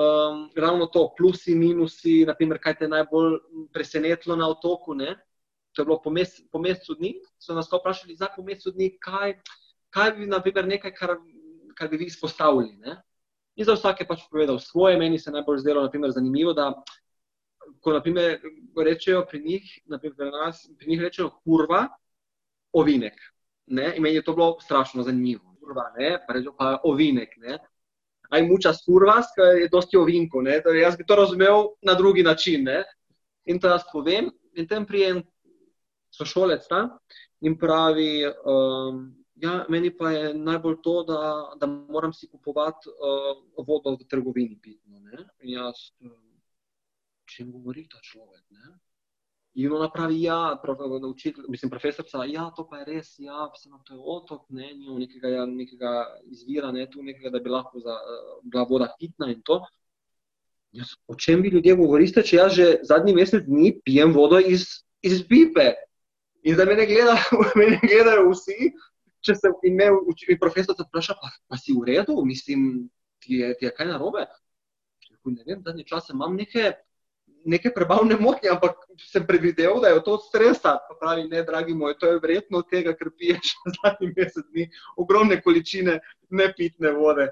um, 0.00 0.50
ravno 0.56 0.86
to, 0.86 1.14
plusi, 1.16 1.54
minusi, 1.54 2.24
naprimer, 2.26 2.58
kaj 2.58 2.78
te 2.78 2.84
je 2.84 2.94
najbolj 2.94 3.38
presenetilo 3.72 4.36
na 4.36 4.48
otoku. 4.48 4.94
Ne? 4.94 5.16
To 5.72 5.82
je 5.82 5.86
bilo 5.86 6.00
po, 6.02 6.10
mes, 6.10 6.40
po 6.52 6.58
mesecu 6.58 6.94
dni, 6.98 7.14
so 7.38 7.54
nas 7.54 7.68
vprašali, 7.72 8.16
za 8.16 8.30
po 8.36 8.42
mesecu 8.42 8.72
dni, 8.74 8.94
kaj, 9.02 9.36
kaj 9.90 10.12
bi, 10.16 10.26
naprimer, 10.26 10.66
nekaj, 10.66 10.94
kar, 10.94 11.16
kar 11.78 11.88
bi 11.88 12.00
vi 12.00 12.10
izpostavili. 12.10 12.76
Ne? 12.80 12.96
In 13.56 13.68
za 13.68 13.76
vsak 13.76 14.00
je 14.00 14.08
pač 14.08 14.24
povedal 14.30 14.58
svoje, 14.58 14.98
meni 14.98 15.18
se 15.18 15.30
najbolj 15.30 15.60
zdelo, 15.64 15.82
naprimer, 15.84 16.14
zanimivo, 16.16 16.54
da 16.56 16.72
ko 17.80 17.92
naprimer, 17.92 18.40
rečejo 18.76 19.24
pri 19.28 19.42
njih, 19.44 19.66
naprimer, 19.86 20.16
pri, 20.16 20.30
nas, 20.30 20.64
pri 20.78 20.90
njih 20.90 21.00
rečejo 21.00 21.30
kurva, 21.44 21.86
ovinek. 22.72 23.20
Ne? 23.66 23.92
In 23.96 24.02
meni 24.02 24.16
je 24.16 24.24
to 24.24 24.34
bilo 24.34 24.56
strašno 24.60 25.02
zanimivo. 25.02 25.54
Kurva, 25.60 25.90
ne, 25.98 26.16
pa 26.26 26.34
rečejo 26.34 26.54
pa 26.58 26.78
ovinek. 26.84 27.36
Ne? 27.36 27.58
Aj 28.30 28.42
muča 28.46 28.72
kurva, 28.84 29.20
ker 29.34 29.62
je 29.62 29.68
dosti 29.68 29.98
ovinko. 29.98 30.42
Torej, 30.64 30.82
jaz 30.82 30.96
bi 30.96 31.06
to 31.06 31.16
razumel 31.18 31.72
na 31.82 31.94
drugi 31.94 32.22
način. 32.22 32.64
Ne? 32.64 32.84
In 33.44 33.60
to 33.60 33.68
jaz 33.68 33.82
povem, 33.92 34.30
in 34.54 34.68
tem 34.68 34.86
prijem 34.86 35.22
sošolec 36.14 36.68
tam 36.68 36.98
in 37.40 37.58
pravi. 37.58 38.26
Um, 38.44 39.08
Ja, 39.40 39.64
meni 39.72 39.88
pa 39.96 40.10
je 40.10 40.34
najbolj 40.34 40.74
to, 40.84 40.92
da, 41.08 41.18
da 41.56 41.66
moram 41.66 42.12
si 42.12 42.26
kupovati 42.28 42.90
uh, 42.92 43.38
vodo 43.64 43.94
v 43.96 44.04
trgovini. 44.04 44.58
Pitno, 44.60 45.00
jaz, 45.40 45.80
čem 47.24 47.52
govori 47.52 47.86
ta 47.88 48.02
človek. 48.04 48.42
Ne? 48.50 48.74
In 49.54 49.72
ona 49.72 49.88
pravi, 49.90 50.22
ja, 50.22 50.60
učitelj, 51.08 51.44
mislim, 51.48 51.70
profesorica, 51.70 52.24
ja, 52.24 52.50
to 52.56 52.68
pa 52.70 52.78
je 52.78 52.84
res, 52.84 53.14
ja, 53.18 53.48
mislim, 53.52 53.80
to 53.84 53.94
je 53.94 54.00
otok, 54.00 54.44
ne, 54.48 54.68
nekega, 54.98 55.28
ja, 55.28 55.46
nekega 55.46 55.94
izvira, 56.30 56.70
ne, 56.72 56.86
tu 56.90 57.02
nekega, 57.02 57.32
da 57.34 57.40
bi 57.42 57.50
lahko 57.50 57.80
za, 57.80 57.96
bila 58.42 58.64
voda 58.70 58.92
pitna 58.98 59.26
in 59.32 59.42
to. 59.42 59.58
Jaz, 60.72 60.92
o 61.10 61.16
čem 61.18 61.42
vi 61.42 61.50
ljudje 61.50 61.74
govorite, 61.74 62.22
če 62.22 62.36
jaz 62.36 62.52
že 62.54 62.66
zadnji 62.86 63.14
mesec 63.14 63.42
dni 63.48 63.72
pijem 63.84 64.14
vodo 64.14 64.38
iz, 64.38 64.68
iz 65.02 65.24
pipe? 65.26 65.72
In 66.46 66.54
zdaj 66.54 66.66
me 66.66 66.76
ne 66.78 66.86
ne 66.86 67.80
gledajo 67.82 68.28
vsi, 68.30 68.70
če 69.20 69.34
sem 69.34 69.56
imel, 69.66 69.98
in 70.28 70.38
profesorica 70.38 70.86
vpraša, 70.86 71.18
pa, 71.18 71.32
pa 71.50 71.58
si 71.58 71.74
v 71.74 71.90
redu, 71.90 72.22
mislim, 72.24 72.86
ti 73.18 73.42
je, 73.42 73.50
ti 73.58 73.66
je 73.66 73.74
kaj 73.74 73.90
narobe? 73.90 74.28
Ne 75.26 75.42
vem, 75.44 75.58
zadnji 75.66 75.84
čas 75.90 76.08
imam 76.14 76.38
nekaj 76.38 76.70
neke 77.44 77.72
prebavne 77.74 78.16
motnje, 78.20 78.50
ampak 78.50 78.76
sem 79.10 79.26
predvideval, 79.26 79.80
da 79.80 79.88
je 79.88 80.02
to 80.04 80.18
stresa. 80.18 80.78
Pravi, 81.00 81.28
ne, 81.28 81.42
dragi 81.42 81.74
moj, 81.74 81.98
to 81.98 82.06
je 82.06 82.20
verjetno 82.22 82.58
od 82.58 82.70
tega, 82.70 82.94
ker 82.96 83.12
piješ 83.18 83.54
zadnji 83.80 84.12
mesec 84.16 84.46
dni 84.52 84.68
ogromne 84.96 85.40
količine 85.42 86.00
nepitne 86.30 86.92
vode. 86.96 87.30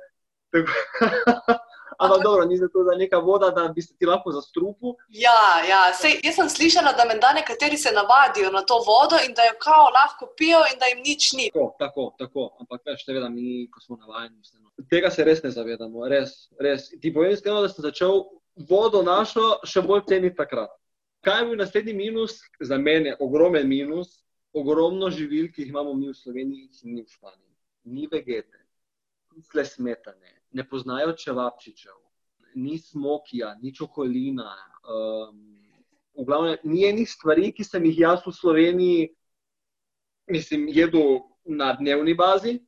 Ampak 1.98 2.22
dobro, 2.22 2.44
ni 2.46 2.56
zato, 2.56 2.84
da 2.84 2.92
je 2.92 2.98
neka 2.98 3.18
voda, 3.18 3.50
da 3.50 3.68
bi 3.74 3.82
se 3.82 3.96
ti 3.98 4.06
lahko 4.06 4.30
zastrupil. 4.32 4.94
Ja, 5.08 5.40
ja. 5.68 5.80
Sej, 5.94 6.20
jaz 6.22 6.36
sem 6.36 6.48
slišala, 6.48 6.92
da 6.94 7.04
menda 7.08 7.32
nekateri 7.34 7.76
se 7.76 7.90
navadijo 7.92 8.52
na 8.54 8.62
to 8.62 8.78
vodo 8.86 9.18
in 9.26 9.34
da 9.34 9.42
jo 9.48 9.56
kao 9.62 9.88
lahko 9.96 10.28
pijo 10.36 10.60
in 10.72 10.78
da 10.78 10.86
jim 10.86 11.02
nič 11.02 11.32
ni. 11.32 11.50
Tako, 11.50 11.74
tako, 11.78 12.04
tako. 12.18 12.44
ampak 12.60 12.86
veš, 12.86 13.02
seveda 13.04 13.28
mi, 13.28 13.66
ko 13.72 13.82
smo 13.82 13.96
navajeni, 13.96 14.38
tega 14.90 15.10
se 15.10 15.26
res 15.26 15.42
ne 15.42 15.50
zavedamo. 15.50 16.06
Res, 16.08 16.36
res. 16.60 16.86
Ti 17.02 17.14
povem 17.14 17.34
iskreno, 17.34 17.64
da 17.66 17.72
sem 17.72 17.82
začel 17.82 18.22
vodo 18.58 19.02
našo 19.02 19.58
še 19.66 19.82
bolj 19.86 20.06
ceniti 20.08 20.36
takrat. 20.36 20.70
Kaj 21.24 21.40
je 21.40 21.46
bil 21.48 21.58
naslednji 21.58 21.94
minus 21.94 22.38
za 22.60 22.78
mene, 22.78 23.14
ogromen 23.20 23.68
minus, 23.68 24.22
ogromno 24.54 25.10
živil, 25.10 25.50
ki 25.52 25.62
jih 25.62 25.70
imamo 25.74 25.94
mi 25.94 26.08
v 26.08 26.16
Sloveniji, 26.16 26.68
ki 26.72 26.92
ni 26.94 27.02
v 27.02 27.10
Španiji. 27.10 27.54
Ni 27.88 28.06
vegete, 28.10 28.58
ni 29.34 29.64
smetane, 29.64 30.34
ne 30.52 30.64
poznajo 30.68 31.14
čevapčičev, 31.16 31.96
ni 32.54 32.78
smokija, 32.78 33.56
ni 33.62 33.74
čokolina. 33.74 34.50
Um, 34.88 35.58
v 36.18 36.24
glavnem, 36.26 36.56
ni 36.64 36.84
enih 36.88 37.08
stvari, 37.08 37.52
ki 37.52 37.64
sem 37.64 37.84
jih 37.84 37.98
jaz 38.06 38.26
v 38.26 38.34
Sloveniji, 38.34 39.08
mislim, 40.30 40.68
jedel 40.68 41.22
na 41.44 41.72
dnevni 41.78 42.14
bazi, 42.14 42.58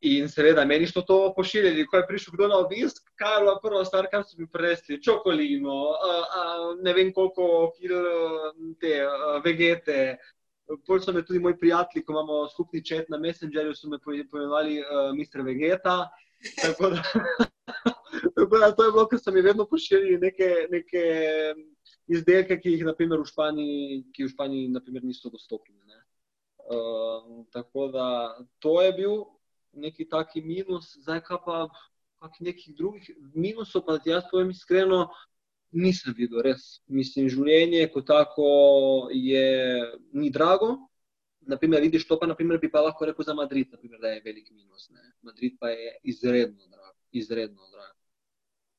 In 0.00 0.28
seveda, 0.30 0.62
meni 0.64 0.86
so 0.86 1.02
to 1.02 1.32
pošiljali, 1.34 1.86
ko 1.90 1.96
je 1.98 2.06
prišel 2.06 2.34
kdo 2.36 2.46
na 2.48 2.58
obisk, 2.62 3.02
kaj 3.18 3.32
je 3.34 3.40
bilo 3.42 3.54
prvo 3.62 3.84
stvar, 3.84 4.06
kar 4.10 4.22
so 4.22 4.36
mi 4.38 4.46
prinesli, 4.46 5.00
čokolino, 5.02 5.78
a, 5.90 6.10
a, 6.40 6.42
ne 6.82 6.92
vem 6.94 7.10
koliko 7.12 7.72
kil 7.74 7.96
te 8.78 9.00
a, 9.02 9.40
vegete. 9.44 10.18
Pol 10.86 11.00
so 11.02 11.12
me 11.12 11.24
tudi 11.26 11.40
moji 11.42 11.56
prijatelji, 11.58 12.04
ko 12.04 12.12
imamo 12.12 12.36
skupni 12.52 12.84
čet 12.84 13.08
na 13.10 13.18
Messengerju, 13.18 13.74
so 13.74 13.88
me 13.88 13.98
pojmenovali 13.98 14.76
uh, 14.84 15.10
Mr. 15.16 15.42
Vegeta. 15.42 15.96
Tako 16.62 16.90
da, 16.90 17.02
tako 18.36 18.58
da 18.58 18.70
to 18.76 18.84
je 18.84 18.92
bilo, 18.92 19.06
ker 19.08 19.18
so 19.18 19.32
mi 19.34 19.42
vedno 19.42 19.66
pošiljali 19.66 20.18
neke, 20.22 20.50
neke 20.70 21.02
izdelke, 22.06 22.60
ki 22.60 22.76
jih 22.76 22.84
naprimer, 22.86 23.18
v 23.18 23.32
Španiji, 23.32 23.98
ki 24.14 24.28
v 24.28 24.30
Španiji 24.36 24.68
naprimer, 24.76 25.02
niso 25.08 25.32
dostopni. 25.32 25.74
Ne? 25.88 25.98
Uh, 26.68 27.42
tako 27.50 27.88
da 27.88 28.06
to 28.62 28.76
je 28.84 28.92
bil 28.92 29.18
neki 29.78 30.08
taki 30.08 30.42
minus, 30.42 30.94
zdaj 31.02 31.22
pa 31.46 31.68
nekih 32.40 32.74
drugih 32.76 33.10
minusov, 33.34 33.84
pa 33.86 33.98
jaz 34.04 34.26
povem 34.30 34.50
iskreno, 34.50 35.06
nisem 35.72 36.14
videl, 36.16 36.42
res. 36.42 36.80
Mislim, 36.88 37.28
življenje 37.30 37.88
kot 37.94 38.08
tako 38.08 38.48
je 39.12 39.44
ni 40.12 40.30
drago. 40.34 40.76
Naprimer, 41.48 41.80
vidiš 41.80 42.04
to, 42.08 42.18
pa 42.20 42.28
naprimer, 42.28 42.58
bi 42.60 42.70
pa 42.70 42.82
lahko 42.84 43.06
rekel 43.08 43.24
za 43.24 43.34
Madrid, 43.34 43.70
naprimer, 43.72 44.00
da 44.00 44.12
je 44.12 44.24
velik 44.24 44.50
minus. 44.50 44.90
Ne. 44.92 45.04
Madrid 45.24 45.56
pa 45.60 45.70
je 45.72 45.94
izredno 46.12 46.66
drag. 46.68 46.92
Izredno 47.12 47.70
drag. 47.72 47.94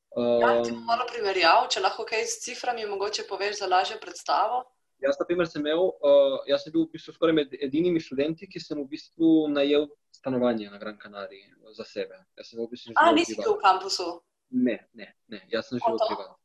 Um, 0.09 0.41
ja, 0.41 0.81
malo 0.85 1.05
primerjav, 1.09 1.67
če 1.69 1.81
lahko 1.81 2.05
kaj 2.05 2.25
s 2.25 2.43
ciframi 2.43 2.85
mogoče 2.89 3.25
poveš 3.29 3.61
za 3.61 3.69
lažjo 3.69 3.97
predstavo. 4.01 4.63
Jaz, 4.99 5.15
na 5.19 5.25
primer, 5.25 5.47
sem 5.47 5.63
imel, 5.63 5.79
uh, 5.79 6.41
jaz 6.49 6.65
sem 6.65 6.73
bil 6.75 6.83
v 6.83 6.97
bistvu 6.97 7.13
skoraj 7.15 7.35
med 7.37 7.53
edinimi 7.63 8.01
študenti, 8.03 8.49
ki 8.51 8.59
sem 8.59 8.81
v 8.81 8.87
bistvu 8.91 9.47
najel 9.53 9.87
stanovanje 10.11 10.67
na 10.67 10.79
Gran 10.81 10.97
Canariji 10.99 11.47
za 11.77 11.85
sebe. 11.87 12.19
V 12.35 12.67
bistvu 12.67 12.97
A, 12.99 13.13
nisi 13.15 13.37
bil 13.39 13.55
v 13.55 13.61
kampusu? 13.63 14.09
Ne, 14.51 14.75
ne, 14.93 15.13
ne, 15.31 15.39
jaz 15.53 15.69
sem 15.69 15.79
živel 15.79 16.01
privat. 16.03 16.35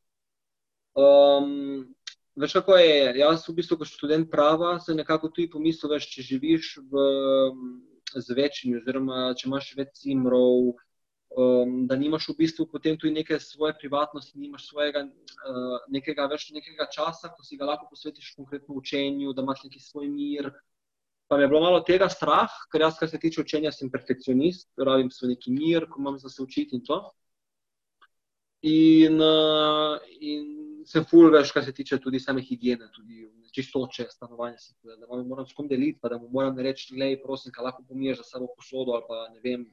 Um, 0.95 1.83
veš, 2.39 2.55
kako 2.61 2.79
je? 2.79 2.95
Jaz, 3.19 3.43
v 3.49 3.57
bistvu, 3.59 3.81
kot 3.81 3.91
študent 3.91 4.31
prava, 4.31 4.77
sem 4.79 4.95
nekako 4.95 5.33
tudi 5.33 5.49
pomislil, 5.51 5.91
veš, 5.97 6.07
če 6.13 6.27
živiš 6.29 6.71
v, 6.87 7.05
z 8.15 8.39
večjimi, 8.39 8.79
oziroma 8.79 9.33
če 9.35 9.49
imaš 9.49 9.73
več 9.75 9.91
cimrov, 9.99 10.77
um, 11.35 11.73
da 11.87 11.95
nimaš 11.95 12.29
v 12.29 12.37
bistvu 12.37 12.67
potem 12.71 12.97
tudi 12.97 13.13
neke 13.13 13.39
svoje 13.39 13.75
privatnosti, 13.79 14.39
nimaš 14.39 14.69
svojega 14.69 15.03
uh, 15.05 15.75
nekega, 15.91 16.27
več, 16.31 16.47
nekega 16.55 16.87
časa, 16.91 17.33
ko 17.35 17.43
si 17.43 17.59
ga 17.59 17.67
lahko 17.69 17.89
posvetiš 17.91 18.33
konkretno 18.37 18.75
učenju, 18.79 19.33
da 19.33 19.43
imaš 19.43 19.65
neki 19.67 19.83
svoj 19.83 20.09
mir. 20.09 20.51
Pa 21.27 21.37
me 21.37 21.43
je 21.43 21.49
bilo 21.49 21.61
malo 21.61 21.81
tega 21.81 22.09
strah, 22.09 22.51
ker 22.71 22.85
jaz, 22.85 22.99
kar 22.99 23.09
se 23.09 23.19
tiče 23.19 23.41
učenja, 23.41 23.71
sem 23.73 23.89
perfekcionist, 23.91 24.69
rabim 24.77 25.09
svoj 25.11 25.33
neki 25.33 25.51
mir, 25.51 25.89
ko 25.89 26.01
imam 26.01 26.19
za 26.21 26.29
se 26.29 26.43
učiti 26.43 26.77
in 26.77 26.83
to. 26.85 26.99
In, 28.65 29.21
uh, 29.21 29.97
in 30.19 30.83
sem 30.85 31.05
full, 31.05 31.33
veš, 31.33 31.51
kar 31.53 31.65
se 31.65 31.73
tiče 31.73 31.97
tudi 32.01 32.21
same 32.21 32.45
higiene. 32.45 32.87
Tudi, 32.93 33.25
čistoče 33.55 34.07
stanovanja, 34.11 34.57
da 34.83 35.05
vam 35.09 35.27
moram 35.27 35.47
s 35.47 35.53
kom 35.53 35.67
deliti, 35.67 35.99
pa 36.01 36.09
da 36.09 36.17
mu 36.17 36.29
moram 36.29 36.59
reči, 36.59 36.95
le, 36.99 37.13
prosim, 37.23 37.53
kaj 37.55 37.63
lahko 37.69 37.83
pomiješ 37.87 38.17
za 38.17 38.23
sabo 38.33 38.49
posodo 38.55 38.97
ali 38.97 39.05
pa 39.07 39.19
ne 39.33 39.39
vem. 39.43 39.65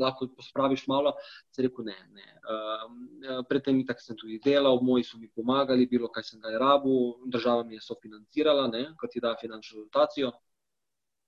Lahko 0.00 0.26
pospraviš 0.36 0.86
malo, 0.90 1.12
se 1.54 1.62
rekel, 1.62 1.84
ne. 1.84 1.96
ne. 2.16 2.26
Uh, 2.42 3.42
predtem, 3.48 3.82
tako 3.86 4.02
sem 4.02 4.16
tudi 4.18 4.40
delal, 4.44 4.80
moji 4.82 5.04
so 5.04 5.18
mi 5.18 5.28
pomagali, 5.30 5.86
bilo 5.86 6.08
kaj 6.10 6.30
sem 6.30 6.40
ga 6.40 6.56
rabil, 6.58 7.14
država 7.30 7.62
mi 7.64 7.78
je 7.78 7.84
sofinancirala, 7.84 8.66
kot 9.00 9.12
ti 9.12 9.22
da 9.22 9.36
finančno 9.40 9.84
dotacijo. 9.84 10.32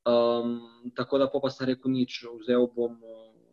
Um, 0.07 0.91
tako 0.95 1.19
da 1.19 1.31
pa 1.31 1.51
sem 1.51 1.67
rekel, 1.67 1.91
nič, 1.91 2.25
vzel 2.41 2.69
bom, 2.75 2.99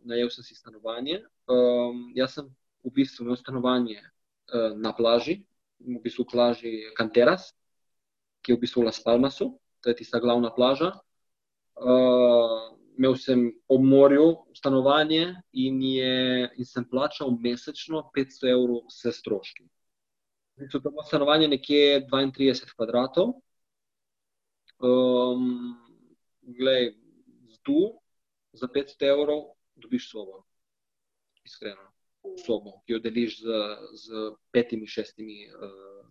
najel 0.05 0.29
sem 0.29 0.43
si 0.43 0.55
stanovanje. 0.55 1.23
Um, 1.49 2.11
jaz 2.15 2.37
sem 2.37 2.49
v 2.83 2.91
bistvu 2.93 3.25
imel 3.25 3.39
stanovanje 3.39 3.99
uh, 3.99 4.75
na 4.77 4.93
plaži, 4.93 5.41
v 5.79 5.99
bistvu 6.03 6.25
plaži 6.29 6.93
Canteras, 6.97 7.51
ki 8.43 8.53
je 8.53 8.57
v 8.57 8.63
bistvu 8.65 8.83
v 8.83 8.91
Las 8.91 8.99
Palmasu, 9.03 9.53
to 9.81 9.89
je 9.89 10.03
tista 10.03 10.19
glavna 10.19 10.51
plaža. 10.53 10.93
Uh, 11.73 12.72
imel 12.97 13.15
sem 13.17 13.45
ob 13.67 13.81
morju 13.81 14.27
stanovanje 14.55 15.35
in, 15.51 15.81
je, 15.81 16.49
in 16.57 16.65
sem 16.65 16.85
plačal 16.89 17.31
mesečno 17.39 18.03
500 18.15 18.51
evrov 18.53 18.83
vse 18.89 19.11
stroški. 19.11 19.65
To 20.71 20.77
je 20.77 21.07
stanovanje 21.07 21.47
nekje 21.47 22.05
32 22.11 22.75
kvadratov. 22.75 23.33
Um, 24.83 25.73
glej, 26.41 26.93
tu 27.63 27.99
za 28.53 28.67
500 28.67 29.09
evrov 29.09 29.55
dobiš 29.75 30.11
sobo. 30.11 30.43
Iskreno. 31.43 31.89
Sobo, 32.45 32.81
ki 32.85 32.93
jo 32.93 32.99
deliš 33.03 33.41
z, 33.41 33.63
z 33.99 34.27
petimi, 34.51 34.87
šestimi 34.87 35.47
uh, 35.49 36.05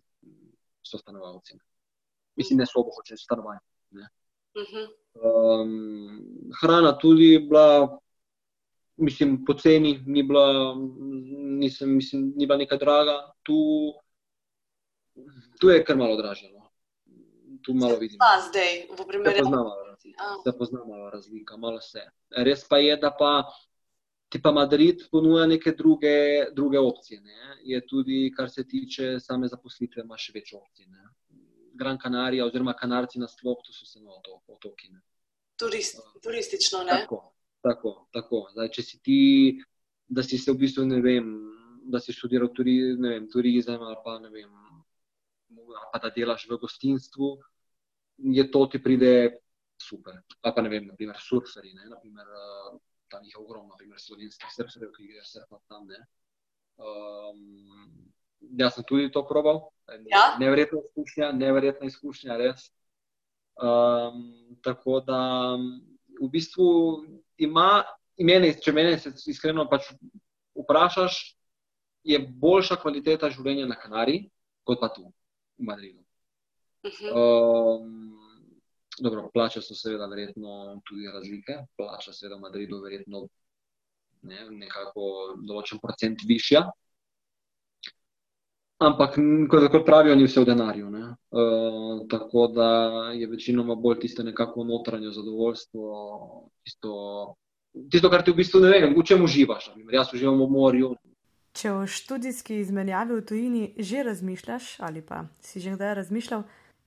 sostanovalci. 0.85 1.57
Mislim, 2.35 2.59
ne 2.59 2.67
sobo, 2.69 2.91
hočeš 2.97 3.23
stanovanje. 3.23 3.63
Um, 4.53 6.51
hrana 6.61 6.97
tudi 6.97 7.39
bila, 7.39 7.99
mislim, 8.97 9.45
poceni, 9.45 10.03
ni 10.05 10.23
bila, 10.23 10.75
nisem, 11.59 11.95
mislim, 11.95 12.33
ni 12.35 12.47
bila 12.47 12.57
neka 12.57 12.77
draga. 12.77 13.33
Tu, 13.43 13.55
tu 15.59 15.69
je 15.69 15.83
kar 15.83 15.97
malo 15.97 16.17
dražje. 16.17 16.51
No. 16.53 16.69
Tu 17.63 17.73
malo 17.73 17.97
vidim. 17.97 18.17
Pa 18.19 18.41
zdaj, 18.49 18.87
v 18.91 19.07
primerjavi 19.07 19.47
s 19.97 20.03
tem, 20.03 20.13
da 20.45 20.53
poznamo 20.57 21.09
razliko, 21.09 21.57
malo 21.57 21.81
se. 21.81 22.01
Res 22.37 22.67
pa 22.67 22.77
je, 22.77 22.97
da 22.97 23.11
pa. 23.19 23.43
Ti 24.33 24.39
pa 24.41 24.49
Madrid 24.51 25.03
ponuja 25.11 25.45
neke 25.45 25.71
druge, 25.77 26.49
druge 26.57 26.79
opcije. 26.79 27.21
Ne? 27.21 27.57
Je 27.69 27.77
tudi, 27.85 28.31
kar 28.33 28.49
se 28.49 28.63
tiče 28.67 29.19
same 29.21 29.47
zaposlitve, 29.47 30.01
imaš 30.01 30.31
več 30.33 30.55
opcij. 30.57 30.87
Ne? 30.89 31.03
Gran 31.73 31.97
Canaria, 32.01 32.45
oziroma 32.45 32.73
Kanarci 32.77 33.19
na 33.19 33.27
splošno, 33.27 33.63
to 33.65 33.73
so 33.73 33.85
samo 33.85 34.19
otoki. 34.47 34.91
Turist, 35.59 35.99
turistično, 36.23 36.83
ne? 36.83 36.99
Tako, 37.03 37.21
tako. 37.61 37.93
tako. 38.13 38.47
Zdaj, 38.53 38.69
če 38.77 38.85
si 38.85 38.99
ti, 39.01 39.19
da 40.07 40.23
si 40.23 40.37
se 40.37 40.53
v 40.53 40.61
bistvu 40.61 40.85
ne 40.85 41.01
vem, 41.01 41.29
da 41.89 41.99
si 41.99 42.13
študiral 42.15 42.53
turi, 42.55 42.77
vem, 42.99 43.27
turizem 43.31 43.81
ali 43.81 43.97
pa, 44.05 44.17
vem, 44.31 44.53
ali 45.57 45.89
pa 45.91 46.01
da 46.03 46.13
delaš 46.13 46.47
v 46.49 46.59
gostinstvu, 46.61 47.33
je 48.37 48.45
to 48.51 48.65
ti 48.71 48.81
pride 48.83 49.13
super. 49.81 50.21
Ali 50.41 50.55
pa 50.55 50.61
ne 50.61 50.71
vem, 50.71 50.87
naprimer 50.87 51.19
surferi, 51.19 51.73
ne? 51.73 51.89
naprimer, 51.91 52.27
uh, 52.27 52.79
tam 53.11 53.25
jih 53.25 53.35
je 53.35 53.41
ogromno, 53.41 53.73
naprimer 53.73 53.99
slovenskih 54.01 54.53
surferjev, 54.55 54.93
ki 54.95 55.09
grejo 55.09 55.25
surfati 55.27 55.65
tam. 55.69 55.89
Um, 56.77 58.13
jaz 58.59 58.75
sem 58.75 58.85
tudi 58.87 59.11
to 59.11 59.23
probal. 59.27 59.69
Ja? 60.09 60.35
Neverjetna 60.39 60.79
izkušnja, 60.83 61.31
neverjetna 61.31 61.87
izkušnja, 61.87 62.37
res. 62.37 62.69
Um, 63.53 64.57
tako 64.65 64.99
da 65.05 65.19
v 66.21 66.29
bistvu 66.31 66.67
ima, 67.37 67.83
meni, 68.17 68.53
če 68.61 68.73
me 68.73 68.85
iskreno 69.29 69.67
pač 69.69 69.91
vprašaš, 70.57 71.19
je 72.03 72.19
boljša 72.19 72.79
kvaliteta 72.81 73.29
življenja 73.31 73.67
na 73.69 73.77
Kanariji, 73.79 74.27
kot 74.67 74.81
pa 74.81 74.89
tu, 74.93 75.05
v 75.57 75.67
Madridu. 75.69 76.01
Uh 76.83 76.91
-huh. 76.91 77.79
um, 77.79 78.17
dobro, 78.99 79.29
plače 79.33 79.61
so 79.61 79.75
seveda 79.75 80.07
verjetno 80.07 80.81
tudi 80.85 81.07
razlike. 81.13 81.57
Plača 81.77 82.13
seveda 82.13 82.35
v 82.35 82.41
Madridu 82.41 82.81
verjetno 82.81 83.27
ne, 84.21 84.47
nekako 84.49 85.35
določen 85.47 85.79
procent 85.79 86.19
višja. 86.27 86.65
Ampak, 88.81 89.15
kot, 89.49 89.71
kot 89.71 89.85
pravijo, 89.85 90.15
ni 90.15 90.25
vse 90.27 90.41
v 90.41 90.49
denarju. 90.49 90.89
Uh, 90.89 92.07
tako 92.09 92.47
da 92.47 92.69
je 93.13 93.27
večinoma 93.27 93.75
bolj 93.75 93.99
tisto 93.99 94.23
nekako 94.23 94.63
notranje 94.63 95.11
zadovoljstvo, 95.11 95.83
tisto, 96.63 96.93
tisto, 97.91 98.09
kar 98.09 98.23
ti 98.23 98.31
v 98.31 98.41
bistvu 98.41 98.59
ne 98.59 98.69
vem, 98.73 98.95
v 98.97 99.05
čem 99.05 99.23
uživaš. 99.23 99.71
Jaz 99.91 100.13
uživam 100.13 100.41
v 100.41 100.49
morju. 100.51 100.93
Če 101.53 101.71
o 101.71 101.83
študijski 101.87 102.57
izmenjavi 102.59 103.19
v 103.19 103.25
tujini 103.29 103.63
že 103.77 104.03
razmišljaš, 104.03 104.79
ali 104.79 105.01
pa 105.05 105.25
si 105.39 105.61
že 105.61 105.75
kdaj 105.77 105.93
razmišljal, 106.01 106.43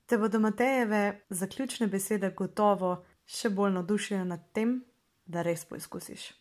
te 0.06 0.18
bodo 0.18 0.40
Matejeve 0.42 1.20
zaključne 1.30 1.86
besede 1.86 2.32
gotovo 2.34 3.04
še 3.26 3.50
bolj 3.50 3.78
navdušile 3.78 4.24
nad 4.24 4.42
tem, 4.52 4.80
da 5.26 5.42
res 5.42 5.64
poizkusiš. 5.64 6.34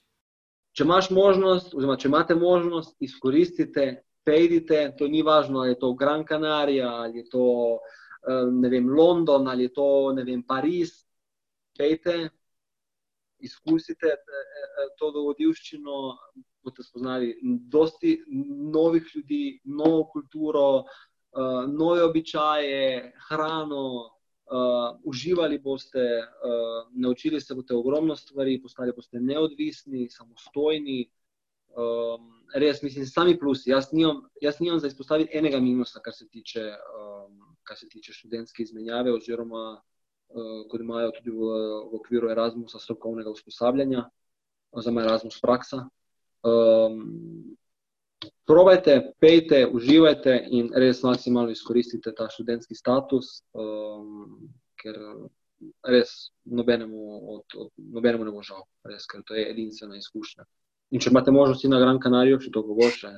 Če 0.76 0.84
imaš 0.84 1.10
možnost, 1.14 1.74
oziroma 1.74 1.98
če 1.98 2.10
imate 2.10 2.36
možnost, 2.36 2.96
izkoristite 3.00 4.05
Pejdite, 4.26 4.80
to 4.98 5.08
ni 5.08 5.22
važno, 5.22 5.60
ali 5.62 5.76
je 5.76 5.80
to 5.80 5.94
Gran 5.94 6.24
Canaria, 6.28 6.90
ali 6.90 7.20
je 7.20 7.30
to 7.30 7.46
eh, 7.78 8.70
vem, 8.70 8.90
London, 8.90 9.48
ali 9.48 9.68
je 9.68 9.74
to 9.74 9.88
vem, 10.18 10.42
Pariz. 10.44 11.04
Pejte, 11.78 12.30
izkusite 13.38 14.08
eh, 14.08 14.18
eh, 14.18 14.90
to 14.98 15.12
dogodivščino, 15.12 16.00
boste 16.66 16.84
spoznali 16.84 17.36
dosti 17.70 18.18
novih 18.74 19.12
ljudi, 19.14 19.60
novo 19.66 20.08
kulturo, 20.10 20.68
nove 21.70 22.04
običaje, 22.04 23.14
hrano. 23.30 24.12
Uh, 24.46 25.00
uživali 25.10 25.58
boste, 25.58 26.02
uh, 26.22 26.92
naučili 26.94 27.40
se 27.42 27.56
boste 27.58 27.74
ogromno 27.74 28.16
stvari, 28.16 28.60
postali 28.62 28.94
boste 28.94 29.18
neodvisni, 29.20 30.06
samostojni, 30.10 31.00
um, 31.76 32.30
res, 32.56 32.82
mislim, 32.84 33.06
sami 33.06 33.36
plusi. 33.40 33.70
Jaz 33.70 33.92
nimam, 33.94 34.24
jaz 34.42 34.60
nimam 34.60 34.80
za 34.80 34.88
izpostaviti 34.88 35.38
enega 35.38 35.60
minusa, 35.60 36.00
kar 36.04 36.14
se 36.14 36.28
tiče, 36.28 36.64
um, 37.00 37.56
kar 37.64 37.78
se 37.78 37.90
tiče 37.90 38.14
študentske 38.14 38.64
izmenjave, 38.64 39.14
oziroma 39.14 39.66
uh, 39.76 40.64
kot 40.72 40.82
imajo 40.82 41.12
tudi 41.20 41.36
v, 41.36 41.52
v 41.92 42.00
okviru 42.00 42.32
Erasmusa 42.32 42.80
strokovnega 42.80 43.34
usposabljanja, 43.34 44.08
oziroma 44.72 45.06
Erasmus 45.06 45.40
praksa. 45.42 45.86
Um, 46.46 47.56
probajte, 48.46 49.00
pejte, 49.20 49.66
uživajte 49.68 50.38
in 50.52 50.70
res 50.76 51.02
maksimalno 51.04 51.52
izkoristite 51.52 52.14
ta 52.16 52.30
študentski 52.30 52.78
status, 52.78 53.40
um, 53.54 54.52
ker 54.82 55.00
res 55.88 56.12
nobenemu, 56.46 57.02
od, 57.36 57.58
od, 57.58 57.72
nobenemu 57.78 58.28
ne 58.28 58.34
bo 58.36 58.44
žal, 58.46 58.66
res, 58.86 59.08
ker 59.10 59.24
to 59.26 59.38
je 59.38 59.48
edinstvena 59.50 59.98
izkušnja. 59.98 60.46
In 60.96 61.02
če 61.04 61.12
imate 61.12 61.34
možnost 61.36 61.68
na 61.68 61.82
Gran 61.82 62.00
Canariju, 62.00 62.40
še 62.40 62.52
toliko 62.56 62.78
boljše. 62.78 63.12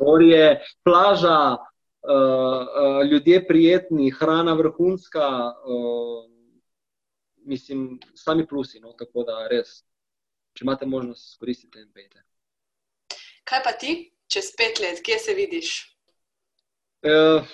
Morje, 0.00 0.44
plaža, 0.84 1.38
uh, 1.56 3.00
ljudje 3.08 3.40
prijetni, 3.48 4.10
hrana 4.18 4.52
vrhunska, 4.58 5.28
uh, 5.48 6.26
mislim, 7.48 7.94
sami 8.14 8.44
plusi. 8.46 8.82
No? 8.84 8.92
Tako 9.00 9.24
da 9.28 9.46
res, 9.48 9.78
če 10.52 10.66
imate 10.68 10.88
možnost, 10.90 11.32
izkoristite 11.32 11.80
in 11.80 11.88
pejte. 11.96 12.20
Kaj 13.48 13.64
pa 13.64 13.72
ti, 13.80 13.96
čez 14.28 14.52
pet 14.58 14.82
let, 14.84 15.00
kje 15.06 15.22
se 15.24 15.38
vidiš? 15.38 15.76
Uh, 17.00 17.48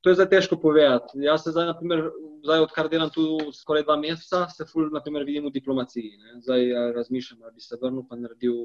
To 0.00 0.10
je 0.10 0.14
zdaj 0.14 0.28
težko 0.30 0.56
povedati. 0.56 1.18
Jaz 1.20 1.42
se 1.44 1.50
zdaj, 1.50 1.66
naprimer, 1.66 2.04
zdaj 2.42 2.64
odkar 2.64 2.88
delam 2.88 3.10
tu 3.10 3.22
skoraj 3.54 3.84
dva 3.86 3.96
meseca, 3.96 4.46
se 4.52 4.66
ful, 4.68 4.88
naprimer, 4.92 5.24
vidim 5.26 5.46
v 5.48 5.54
diplomaciji. 5.54 6.16
Ne. 6.18 6.40
Zdaj 6.44 6.68
ja, 6.68 6.84
razmišljam, 6.96 7.40
da 7.44 7.50
bi 7.50 7.60
se 7.60 7.78
vrnil 7.80 8.04
in 8.12 8.22
naredil 8.22 8.56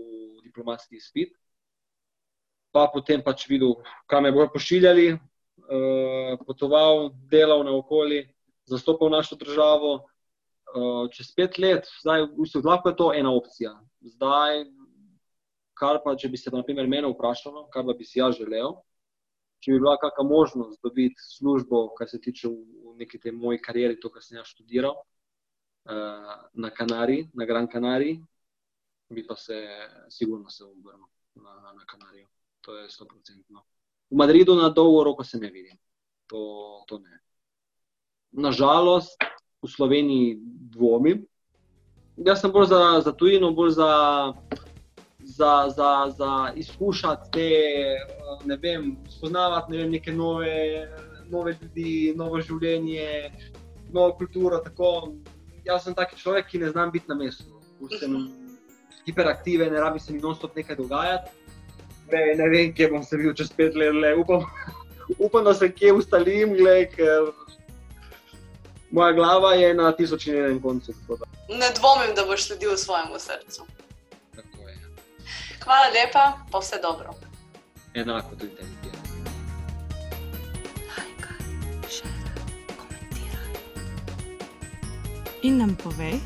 diplomatski 0.43 0.97
izpit. 0.97 1.33
Pa 2.73 2.87
potem 2.93 3.21
pač 3.21 3.45
videl, 3.49 3.75
kam 4.09 4.23
me 4.23 4.31
bodo 4.33 4.49
pošiljali, 4.55 5.11
uh, 5.13 6.39
potoval, 6.47 7.11
delal 7.29 7.61
na 7.65 7.75
okolje, 7.77 8.25
zastopal 8.65 9.13
našo 9.13 9.37
državo. 9.37 9.99
Uh, 10.73 11.05
čez 11.13 11.29
pet 11.37 11.59
let, 11.61 11.85
zdaj, 12.01 12.23
v 12.31 12.45
bistvu, 12.45 12.63
lahko 12.65 12.89
je 12.89 12.97
to 12.97 13.11
ena 13.13 13.29
opcija. 13.29 13.75
Zdaj, 14.15 14.63
kar 15.77 15.99
pa, 16.01 16.15
če 16.17 16.31
bi 16.33 16.39
se, 16.41 16.49
naprimer, 16.53 16.89
mene 16.89 17.11
vprašalo, 17.11 17.67
kar 17.69 17.85
bi 17.85 18.07
si 18.07 18.17
jaz 18.19 18.39
želel 18.39 18.73
če 19.63 19.71
bi 19.71 19.79
bila 19.79 19.95
kakšna 20.01 20.25
možnost 20.27 20.81
dobiti 20.83 21.23
službo, 21.23 21.85
kar 21.97 22.09
se 22.11 22.19
tiče 22.21 22.49
v, 22.51 22.57
v 22.91 22.95
neki 22.99 23.19
tej 23.19 23.31
moji 23.31 23.61
karieri, 23.63 23.99
to, 23.99 24.11
kar 24.11 24.23
sem 24.23 24.37
jaz 24.37 24.51
študiral 24.51 24.97
uh, 24.99 26.33
na 26.53 26.71
Kanariji, 26.75 27.29
na 27.33 27.47
Gran 27.47 27.69
Canariji, 27.71 28.19
bi 29.13 29.23
pa 29.27 29.37
se 29.39 29.61
sigurno 30.11 30.51
se 30.51 30.65
obrnil 30.67 31.07
na, 31.35 31.73
na 31.77 31.85
Kanarijo. 31.87 32.27
To 32.67 32.75
je 32.77 32.87
100%. 32.91 33.63
V 34.11 34.15
Madridu 34.15 34.55
na 34.55 34.69
dolgo 34.69 35.03
roko 35.03 35.23
se 35.23 35.39
ne 35.39 35.49
vidim. 35.51 35.77
To, 36.27 36.83
to 36.87 36.99
ne. 36.99 37.19
nažalost, 38.31 39.17
v 39.63 39.69
Sloveniji 39.69 40.37
dvomim. 40.75 41.23
Jaz 42.17 42.41
sem 42.41 42.51
bolj 42.51 42.67
za, 42.73 42.79
za 43.05 43.13
tujino, 43.15 43.53
bolj 43.55 43.77
za, 43.79 43.89
za, 45.23 45.69
za, 45.75 46.13
za 46.17 46.51
izkušati 46.55 47.31
te, 47.31 47.49
ne 48.45 48.57
vem, 48.57 48.97
spoznavati 49.09 49.71
ne 49.71 49.77
vem, 49.77 49.91
neke 49.91 50.11
nove, 50.11 50.89
nove 51.29 51.57
ljudi, 51.61 52.13
novo 52.15 52.41
življenje, 52.41 53.31
novo 53.91 54.17
kulturo. 54.17 54.59
Tako. 54.63 55.13
Jaz 55.63 55.85
sem 55.85 55.95
taki 55.95 56.17
človek, 56.19 56.49
ki 56.51 56.59
ne 56.59 56.69
znam 56.69 56.91
biti 56.91 57.07
na 57.07 57.15
mestu. 57.15 57.61
Sem 57.99 58.17
hiperaktiven, 59.05 59.71
ne 59.73 59.79
rabi 59.79 59.99
se 59.99 60.13
mi 60.13 60.19
non-stop 60.19 60.55
nekaj 60.55 60.75
dogajati. 60.75 61.31
Ne, 62.11 62.23
ne 62.35 62.49
vem, 62.49 62.73
kje 62.75 62.89
bom 62.91 63.03
se 63.03 63.17
bil 63.17 63.33
čez 63.33 63.51
pet 63.55 63.75
let, 63.79 63.95
le 63.95 64.13
upam, 64.19 64.43
upam, 65.25 65.43
da 65.43 65.53
se 65.53 65.71
kje 65.71 65.93
ustalim, 65.97 66.55
gled, 66.59 66.91
ker 66.95 67.31
moja 68.91 69.15
glava 69.17 69.53
je 69.57 69.73
na 69.73 69.91
tisoč 69.95 70.27
in 70.27 70.37
enem 70.37 70.59
koncu. 70.61 70.93
Ne 71.49 71.71
dvomim, 71.79 72.11
da 72.15 72.27
boš 72.27 72.47
sledil 72.47 72.77
svojemu 72.77 73.19
srcu. 73.19 73.65
Hvala 75.63 75.87
lepa, 75.95 76.23
pa 76.51 76.59
vse 76.59 76.79
dobro. 76.81 77.13
Enako 77.93 78.35
tudi 78.35 78.55
tebi. 78.55 78.83
In 85.43 85.57
nam 85.59 85.75
povej, 85.75 86.21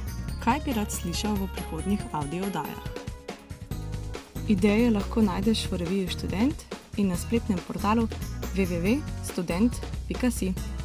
kaj 0.46 0.60
bi 0.66 0.74
rad 0.78 0.94
slišal 0.94 1.34
v 1.34 1.50
prihodnjih 1.56 2.02
audiodajah. 2.14 2.84
Ideje 4.48 4.92
lahko 4.94 5.22
najdeš 5.26 5.66
v 5.72 5.82
reviji 5.82 6.14
Student 6.14 6.54
in 7.02 7.10
na 7.10 7.18
spletnem 7.18 7.58
portalu 7.66 8.06
www.student.com. 8.54 10.77